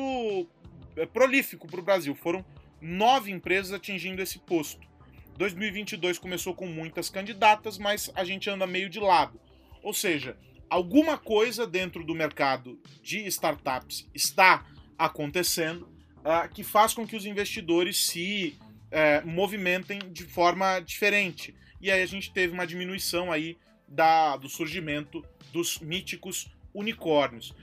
prolífico 1.14 1.68
para 1.68 1.80
o 1.80 1.84
Brasil. 1.84 2.16
Foram 2.16 2.46
nove 2.82 3.32
empresas 3.32 3.72
atingindo 3.72 4.22
esse 4.22 4.40
posto. 4.40 4.88
2022 5.38 6.20
começou 6.20 6.54
com 6.54 6.68
muitas 6.68 7.10
candidatas, 7.10 7.78
mas 7.78 8.12
a 8.14 8.24
gente 8.24 8.50
anda 8.50 8.68
meio 8.68 8.90
de 8.90 9.00
lado. 9.00 9.40
Ou 9.82 9.94
seja, 9.94 10.38
alguma 10.70 11.18
coisa 11.18 11.66
dentro 11.66 12.04
do 12.04 12.14
mercado 12.14 12.80
de 13.02 13.26
startups 13.28 14.10
está 14.14 14.66
acontecendo. 14.98 15.92
uh, 16.24 16.48
que 16.54 16.64
faz 16.64 16.94
com 16.94 17.06
que 17.06 17.16
os 17.16 17.26
investidores 17.26 18.06
se 18.08 18.58
uh, 18.92 19.28
movimentem 19.28 20.00
de 20.12 20.24
forma 20.24 20.80
diferente. 20.80 21.54
E 21.82 21.92
aí 21.92 22.02
a 22.02 22.06
gente 22.06 22.32
teve 22.32 22.54
uma 22.54 22.66
diminuição 22.66 23.32
aí 23.32 23.58
da, 23.88 24.38
do 24.38 24.48
surgimento 24.48 25.24
dos 25.52 25.80
míticos 25.80 26.50
unicórnios. 26.74 27.54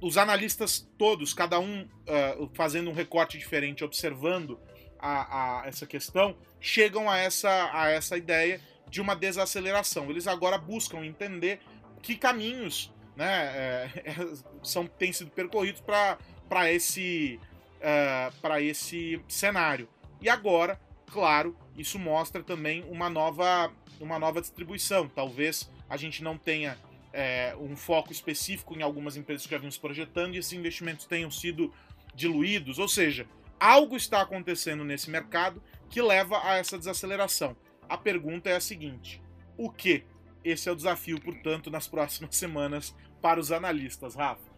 Os 0.00 0.16
analistas 0.16 0.88
todos, 0.96 1.34
cada 1.34 1.58
um 1.58 1.82
uh, 1.82 2.50
fazendo 2.54 2.90
um 2.90 2.92
recorte 2.92 3.36
diferente, 3.36 3.82
observando 3.82 4.58
a, 4.98 5.62
a, 5.62 5.66
essa 5.66 5.86
questão, 5.86 6.36
chegam 6.60 7.08
a 7.10 7.18
essa, 7.18 7.70
a 7.72 7.90
essa 7.90 8.16
ideia 8.16 8.60
de 8.88 9.00
uma 9.00 9.14
desaceleração. 9.14 10.10
Eles 10.10 10.26
agora 10.26 10.56
buscam 10.56 11.04
entender 11.04 11.60
que 12.02 12.16
caminhos 12.16 12.92
né, 13.16 13.26
é, 13.26 13.90
são, 14.62 14.86
têm 14.86 15.12
sido 15.12 15.30
percorridos 15.30 15.80
para 15.80 16.72
esse, 16.72 17.40
uh, 17.80 18.58
esse 18.60 19.20
cenário. 19.28 19.88
E 20.20 20.28
agora, 20.28 20.80
claro, 21.06 21.56
isso 21.76 21.98
mostra 21.98 22.42
também 22.42 22.84
uma 22.88 23.10
nova, 23.10 23.72
uma 24.00 24.18
nova 24.18 24.40
distribuição. 24.40 25.08
Talvez 25.08 25.70
a 25.88 25.96
gente 25.96 26.22
não 26.22 26.38
tenha 26.38 26.78
é, 27.12 27.54
um 27.58 27.76
foco 27.76 28.12
específico 28.12 28.76
em 28.76 28.82
algumas 28.82 29.16
empresas 29.16 29.46
que 29.46 29.50
já 29.50 29.58
vinham 29.58 29.70
se 29.70 29.80
projetando 29.80 30.34
e 30.34 30.38
esses 30.38 30.52
investimentos 30.52 31.06
tenham 31.06 31.30
sido 31.30 31.72
diluídos. 32.14 32.78
Ou 32.78 32.88
seja, 32.88 33.26
algo 33.58 33.96
está 33.96 34.22
acontecendo 34.22 34.84
nesse 34.84 35.10
mercado 35.10 35.62
que 35.88 36.02
leva 36.02 36.40
a 36.44 36.56
essa 36.56 36.78
desaceleração. 36.78 37.56
A 37.88 37.96
pergunta 37.96 38.50
é 38.50 38.56
a 38.56 38.60
seguinte: 38.60 39.22
o 39.56 39.70
que? 39.70 40.04
Esse 40.44 40.68
é 40.68 40.72
o 40.72 40.76
desafio, 40.76 41.20
portanto, 41.20 41.70
nas 41.70 41.88
próximas 41.88 42.34
semanas 42.36 42.94
para 43.20 43.40
os 43.40 43.50
analistas, 43.50 44.14
Rafa. 44.14 44.48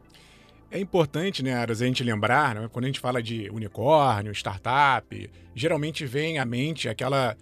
É 0.71 0.79
importante, 0.79 1.43
né, 1.43 1.53
Aras, 1.53 1.83
a 1.83 1.87
gente 1.87 2.05
lembrar, 2.05 2.55
né, 2.55 2.69
quando 2.73 2.85
a 2.85 2.89
gente 2.89 3.01
fala 3.01 3.21
de 3.21 3.51
unicórnio, 3.51 4.31
startup, 4.33 5.31
geralmente 5.53 6.07
vem 6.07 6.39
à 6.39 6.45
mente 6.45 6.89
aquela 6.89 7.37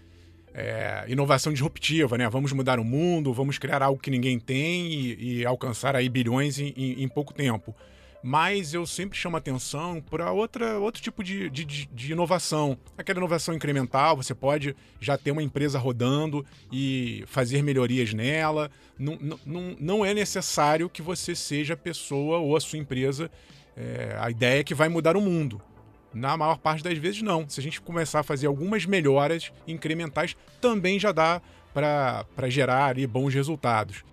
é, 0.54 1.04
inovação 1.08 1.52
disruptiva, 1.52 2.18
né? 2.18 2.28
Vamos 2.28 2.52
mudar 2.52 2.78
o 2.78 2.84
mundo, 2.84 3.32
vamos 3.32 3.58
criar 3.58 3.82
algo 3.82 4.00
que 4.00 4.10
ninguém 4.10 4.38
tem 4.38 4.92
e, 4.92 5.38
e 5.38 5.46
alcançar 5.46 5.94
aí 5.96 6.08
bilhões 6.08 6.58
em, 6.58 6.72
em, 6.76 7.02
em 7.02 7.08
pouco 7.08 7.32
tempo 7.32 7.74
mas 8.22 8.74
eu 8.74 8.84
sempre 8.84 9.16
chamo 9.16 9.36
atenção 9.36 10.00
para 10.00 10.32
outro 10.32 11.00
tipo 11.00 11.22
de, 11.22 11.48
de, 11.50 11.64
de, 11.64 12.12
inovação. 12.12 12.76
Aquela 12.96 13.20
inovação 13.20 13.54
incremental, 13.54 14.16
você 14.16 14.34
pode 14.34 14.74
já 15.00 15.16
ter 15.16 15.30
uma 15.30 15.42
empresa 15.42 15.78
rodando 15.78 16.44
e 16.70 17.22
fazer 17.26 17.62
melhorias 17.62 18.12
nela. 18.12 18.70
Não, 18.98 19.16
não, 19.46 19.76
não 19.78 20.04
é 20.04 20.12
necessário 20.12 20.90
que 20.90 21.00
você 21.00 21.34
seja 21.34 21.74
a 21.74 21.76
pessoa 21.76 22.38
ou 22.38 22.56
a 22.56 22.60
sua 22.60 22.78
empresa 22.78 23.30
é, 23.78 24.16
a 24.18 24.28
ideia 24.28 24.60
é 24.60 24.64
que 24.64 24.74
vai 24.74 24.88
mudar 24.88 25.16
o 25.16 25.20
mundo. 25.20 25.62
Na 26.12 26.36
maior 26.36 26.58
parte 26.58 26.82
das 26.82 26.96
vezes, 26.98 27.22
não. 27.22 27.48
Se 27.48 27.60
a 27.60 27.62
gente 27.62 27.80
começar 27.80 28.20
a 28.20 28.22
fazer 28.22 28.46
algumas 28.46 28.86
melhoras 28.86 29.52
incrementais, 29.66 30.36
também 30.60 30.98
já 30.98 31.12
dá 31.12 31.40
para 31.72 32.48
gerar 32.48 32.86
ali, 32.86 33.06
bons 33.06 33.34
resultados. 33.34 34.04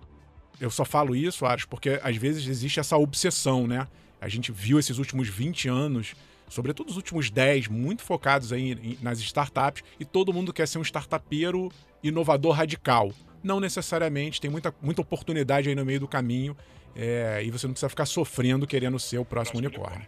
Eu 0.60 0.70
só 0.70 0.84
falo 0.84 1.14
isso, 1.14 1.44
Ares, 1.44 1.64
porque 1.64 2.00
às 2.02 2.16
vezes 2.16 2.46
existe 2.46 2.80
essa 2.80 2.96
obsessão, 2.96 3.66
né? 3.66 3.86
A 4.20 4.28
gente 4.28 4.50
viu 4.50 4.78
esses 4.78 4.98
últimos 4.98 5.28
20 5.28 5.68
anos, 5.68 6.14
sobretudo 6.48 6.88
os 6.88 6.96
últimos 6.96 7.30
10, 7.30 7.68
muito 7.68 8.02
focados 8.02 8.52
aí 8.52 8.98
nas 9.02 9.18
startups, 9.20 9.82
e 10.00 10.04
todo 10.04 10.32
mundo 10.32 10.52
quer 10.52 10.66
ser 10.66 10.78
um 10.78 10.82
startupeiro 10.82 11.70
inovador 12.02 12.52
radical. 12.52 13.12
Não 13.42 13.60
necessariamente, 13.60 14.40
tem 14.40 14.50
muita, 14.50 14.74
muita 14.80 15.02
oportunidade 15.02 15.68
aí 15.68 15.74
no 15.74 15.84
meio 15.84 16.00
do 16.00 16.08
caminho, 16.08 16.56
é, 16.94 17.42
e 17.44 17.50
você 17.50 17.66
não 17.66 17.74
precisa 17.74 17.90
ficar 17.90 18.06
sofrendo 18.06 18.66
querendo 18.66 18.98
ser 18.98 19.18
o 19.18 19.24
próximo, 19.24 19.60
próximo 19.60 19.80
unicórnio. 19.80 20.06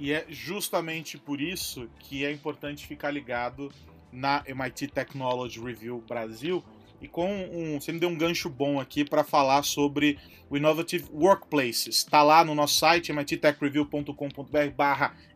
E 0.00 0.14
é 0.14 0.24
justamente 0.30 1.18
por 1.18 1.42
isso 1.42 1.86
que 1.98 2.24
é 2.24 2.32
importante 2.32 2.86
ficar 2.86 3.10
ligado 3.10 3.70
na 4.10 4.42
MIT 4.46 4.88
Technology 4.88 5.60
Review 5.60 6.02
Brasil, 6.08 6.64
e 7.02 7.06
com 7.06 7.30
um, 7.30 7.78
você 7.78 7.92
me 7.92 8.00
deu 8.00 8.08
um 8.08 8.16
gancho 8.16 8.48
bom 8.48 8.80
aqui 8.80 9.04
para 9.04 9.22
falar 9.22 9.62
sobre 9.62 10.18
o 10.48 10.56
Innovative 10.56 11.04
Workplaces. 11.12 11.98
Está 11.98 12.22
lá 12.22 12.42
no 12.42 12.54
nosso 12.54 12.78
site, 12.78 13.12
mittechreview.com.br 13.12 14.14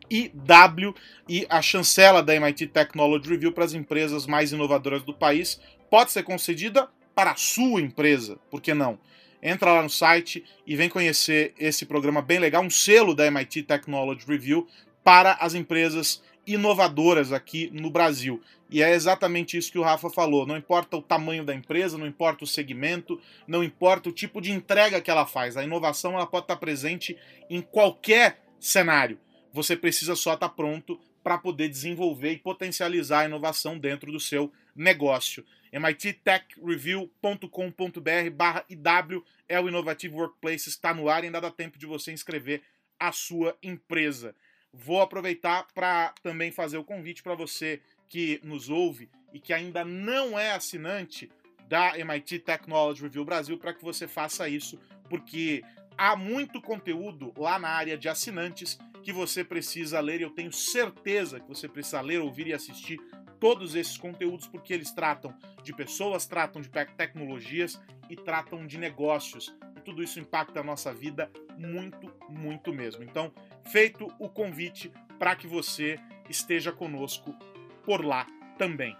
IW 0.09 0.95
e 1.29 1.45
a 1.47 1.61
chancela 1.61 2.23
da 2.23 2.35
MIT 2.35 2.67
Technology 2.67 3.29
Review 3.29 3.51
para 3.51 3.65
as 3.65 3.73
empresas 3.73 4.25
mais 4.25 4.51
inovadoras 4.51 5.03
do 5.03 5.13
país 5.13 5.59
pode 5.91 6.11
ser 6.11 6.23
concedida 6.23 6.89
para 7.13 7.31
a 7.31 7.35
sua 7.35 7.81
empresa, 7.81 8.37
por 8.49 8.61
que 8.61 8.73
não? 8.73 8.99
Entra 9.47 9.73
lá 9.73 9.83
no 9.83 9.89
site 9.91 10.43
e 10.65 10.75
vem 10.75 10.89
conhecer 10.89 11.53
esse 11.59 11.85
programa 11.85 12.19
bem 12.19 12.39
legal, 12.39 12.63
um 12.63 12.69
selo 12.69 13.13
da 13.13 13.27
MIT 13.27 13.61
Technology 13.61 14.25
Review 14.25 14.67
para 15.03 15.33
as 15.33 15.53
empresas 15.53 16.23
inovadoras 16.47 17.31
aqui 17.31 17.69
no 17.71 17.91
Brasil. 17.91 18.41
E 18.71 18.81
é 18.81 18.95
exatamente 18.95 19.55
isso 19.55 19.71
que 19.71 19.77
o 19.77 19.83
Rafa 19.83 20.09
falou. 20.09 20.47
Não 20.47 20.57
importa 20.57 20.97
o 20.97 21.01
tamanho 21.01 21.45
da 21.45 21.53
empresa, 21.53 21.95
não 21.95 22.07
importa 22.07 22.43
o 22.43 22.47
segmento, 22.47 23.21
não 23.47 23.63
importa 23.63 24.09
o 24.09 24.11
tipo 24.11 24.41
de 24.41 24.51
entrega 24.51 24.99
que 24.99 25.11
ela 25.11 25.27
faz. 25.27 25.55
A 25.55 25.63
inovação 25.63 26.15
ela 26.15 26.25
pode 26.25 26.45
estar 26.45 26.55
presente 26.55 27.15
em 27.47 27.61
qualquer 27.61 28.41
cenário. 28.59 29.19
Você 29.53 29.77
precisa 29.77 30.15
só 30.15 30.33
estar 30.33 30.49
pronto 30.49 30.99
para 31.23 31.37
poder 31.37 31.69
desenvolver 31.69 32.31
e 32.31 32.37
potencializar 32.37 33.19
a 33.19 33.25
inovação 33.25 33.77
dentro 33.77 34.11
do 34.11 34.19
seu 34.19 34.51
negócio. 34.75 35.45
mittechreview.com.br 35.71 38.65
IW 38.69 39.23
é 39.47 39.59
o 39.59 39.67
Innovative 39.67 40.15
Workplace, 40.15 40.69
está 40.69 40.93
no 40.93 41.09
ar 41.09 41.23
e 41.23 41.27
ainda 41.27 41.41
dá 41.41 41.51
tempo 41.51 41.77
de 41.77 41.85
você 41.85 42.11
inscrever 42.11 42.61
a 42.99 43.11
sua 43.11 43.57
empresa. 43.61 44.35
Vou 44.71 45.01
aproveitar 45.01 45.67
para 45.73 46.13
também 46.21 46.51
fazer 46.51 46.77
o 46.77 46.83
convite 46.83 47.23
para 47.23 47.35
você 47.35 47.81
que 48.07 48.39
nos 48.43 48.69
ouve 48.69 49.09
e 49.33 49.39
que 49.39 49.53
ainda 49.53 49.83
não 49.83 50.37
é 50.37 50.51
assinante 50.51 51.29
da 51.67 51.97
MIT 51.97 52.39
Technology 52.39 53.01
Review 53.01 53.25
Brasil 53.25 53.57
para 53.57 53.73
que 53.73 53.83
você 53.83 54.07
faça 54.07 54.47
isso, 54.47 54.79
porque 55.09 55.63
há 55.97 56.15
muito 56.15 56.61
conteúdo 56.61 57.33
lá 57.37 57.57
na 57.57 57.69
área 57.69 57.97
de 57.97 58.07
assinantes 58.07 58.77
que 59.03 59.11
você 59.11 59.43
precisa 59.43 59.99
ler 59.99 60.19
e 60.19 60.23
eu 60.23 60.29
tenho 60.29 60.51
certeza 60.51 61.39
que 61.39 61.47
você 61.47 61.67
precisa 61.67 62.01
ler, 62.01 62.19
ouvir 62.19 62.47
e 62.47 62.53
assistir 62.53 62.99
todos 63.39 63.75
esses 63.75 63.97
conteúdos 63.97 64.47
porque 64.47 64.73
eles 64.73 64.91
tratam 64.91 65.35
de 65.63 65.73
pessoas, 65.73 66.25
tratam 66.25 66.61
de 66.61 66.69
tecnologias 66.69 67.79
e 68.09 68.15
tratam 68.15 68.65
de 68.65 68.77
negócios. 68.77 69.55
E 69.75 69.81
tudo 69.81 70.03
isso 70.03 70.19
impacta 70.19 70.59
a 70.59 70.63
nossa 70.63 70.93
vida 70.93 71.29
muito, 71.57 72.11
muito 72.29 72.73
mesmo. 72.73 73.03
Então, 73.03 73.31
feito 73.63 74.07
o 74.19 74.29
convite 74.29 74.91
para 75.17 75.35
que 75.35 75.47
você 75.47 75.99
esteja 76.29 76.71
conosco 76.71 77.35
por 77.83 78.03
lá 78.03 78.27
também. 78.57 78.95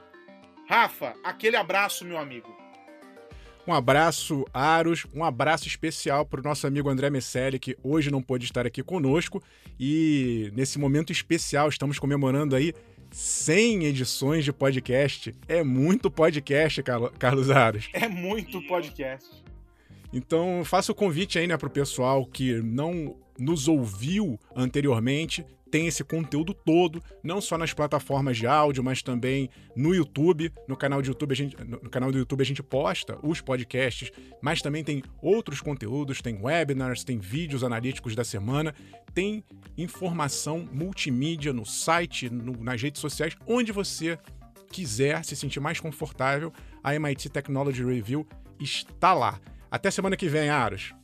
Rafa, 0.67 1.15
aquele 1.23 1.55
abraço, 1.55 2.05
meu 2.05 2.17
amigo. 2.17 2.55
Um 3.67 3.73
abraço, 3.73 4.45
Aros, 4.53 5.07
um 5.11 5.23
abraço 5.23 5.67
especial 5.67 6.23
para 6.23 6.39
o 6.39 6.43
nosso 6.43 6.67
amigo 6.67 6.87
André 6.87 7.09
Messelli, 7.09 7.57
que 7.57 7.75
hoje 7.81 8.11
não 8.11 8.21
pôde 8.21 8.45
estar 8.45 8.65
aqui 8.65 8.83
conosco. 8.83 9.41
E 9.79 10.51
nesse 10.53 10.77
momento 10.77 11.11
especial, 11.11 11.67
estamos 11.67 11.97
comemorando 11.97 12.55
aí 12.55 12.73
100 13.11 13.85
edições 13.85 14.43
de 14.43 14.51
podcast. 14.51 15.35
É 15.47 15.63
muito 15.63 16.09
podcast, 16.11 16.83
Carlos 17.17 17.49
Aros. 17.49 17.89
É 17.93 18.07
muito 18.07 18.61
podcast. 18.63 19.29
Então, 20.13 20.63
faço 20.63 20.91
o 20.91 20.95
convite 20.95 21.37
aí, 21.37 21.47
né, 21.47 21.57
para 21.57 21.67
o 21.67 21.71
pessoal 21.71 22.25
que 22.25 22.61
não 22.61 23.15
nos 23.37 23.67
ouviu 23.67 24.39
anteriormente, 24.55 25.45
tem 25.75 25.87
esse 25.87 26.05
conteúdo 26.05 26.53
todo, 26.53 27.03
não 27.21 27.41
só 27.41 27.57
nas 27.57 27.73
plataformas 27.73 28.37
de 28.37 28.47
áudio, 28.47 28.81
mas 28.81 29.01
também 29.01 29.49
no 29.75 29.93
YouTube. 29.93 30.49
No 30.69 30.77
canal, 30.77 31.01
de 31.01 31.09
YouTube 31.09 31.33
a 31.33 31.35
gente, 31.35 31.57
no 31.65 31.89
canal 31.89 32.13
do 32.13 32.17
YouTube 32.17 32.41
a 32.41 32.45
gente 32.45 32.63
posta 32.63 33.19
os 33.21 33.41
podcasts, 33.41 34.09
mas 34.41 34.61
também 34.61 34.85
tem 34.85 35.03
outros 35.21 35.59
conteúdos, 35.59 36.21
tem 36.21 36.39
webinars, 36.41 37.03
tem 37.03 37.19
vídeos 37.19 37.61
analíticos 37.61 38.15
da 38.15 38.23
semana, 38.23 38.73
tem 39.13 39.43
informação 39.77 40.65
multimídia 40.71 41.51
no 41.51 41.65
site, 41.65 42.29
no, 42.29 42.53
nas 42.63 42.81
redes 42.81 43.01
sociais, 43.01 43.35
onde 43.45 43.73
você 43.73 44.17
quiser 44.71 45.25
se 45.25 45.35
sentir 45.35 45.59
mais 45.59 45.77
confortável, 45.77 46.53
a 46.81 46.95
MIT 46.95 47.27
Technology 47.27 47.83
Review 47.83 48.25
está 48.61 49.13
lá. 49.13 49.41
Até 49.69 49.91
semana 49.91 50.15
que 50.15 50.29
vem, 50.29 50.49
Aros. 50.49 50.95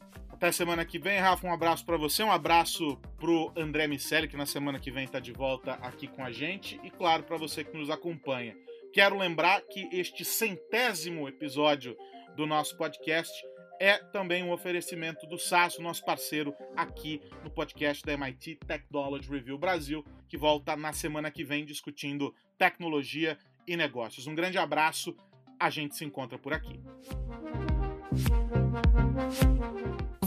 Até 0.41 0.51
semana 0.51 0.83
que 0.83 0.97
vem, 0.97 1.19
Rafa. 1.19 1.45
Um 1.45 1.53
abraço 1.53 1.85
para 1.85 1.97
você, 1.97 2.23
um 2.23 2.31
abraço 2.31 2.97
pro 3.19 3.53
André 3.55 3.85
Miceli, 3.85 4.27
que 4.27 4.35
na 4.35 4.47
semana 4.47 4.79
que 4.79 4.89
vem 4.89 5.03
está 5.03 5.19
de 5.19 5.31
volta 5.31 5.73
aqui 5.73 6.07
com 6.07 6.25
a 6.25 6.31
gente, 6.31 6.79
e 6.83 6.89
claro, 6.89 7.21
para 7.21 7.37
você 7.37 7.63
que 7.63 7.77
nos 7.77 7.91
acompanha. 7.91 8.57
Quero 8.91 9.15
lembrar 9.19 9.61
que 9.61 9.87
este 9.91 10.25
centésimo 10.25 11.29
episódio 11.29 11.95
do 12.35 12.47
nosso 12.47 12.75
podcast 12.75 13.31
é 13.79 13.99
também 13.99 14.41
um 14.41 14.51
oferecimento 14.51 15.27
do 15.27 15.37
SASO, 15.37 15.79
nosso 15.79 16.03
parceiro 16.03 16.55
aqui 16.75 17.21
no 17.43 17.51
podcast 17.51 18.03
da 18.03 18.13
MIT 18.13 18.61
Technology 18.65 19.29
Review 19.29 19.59
Brasil, 19.59 20.03
que 20.27 20.37
volta 20.37 20.75
na 20.75 20.91
semana 20.91 21.29
que 21.29 21.43
vem 21.43 21.63
discutindo 21.63 22.33
tecnologia 22.57 23.37
e 23.67 23.77
negócios. 23.77 24.25
Um 24.25 24.33
grande 24.33 24.57
abraço, 24.57 25.15
a 25.59 25.69
gente 25.69 25.95
se 25.95 26.03
encontra 26.03 26.39
por 26.39 26.51
aqui. 26.51 26.81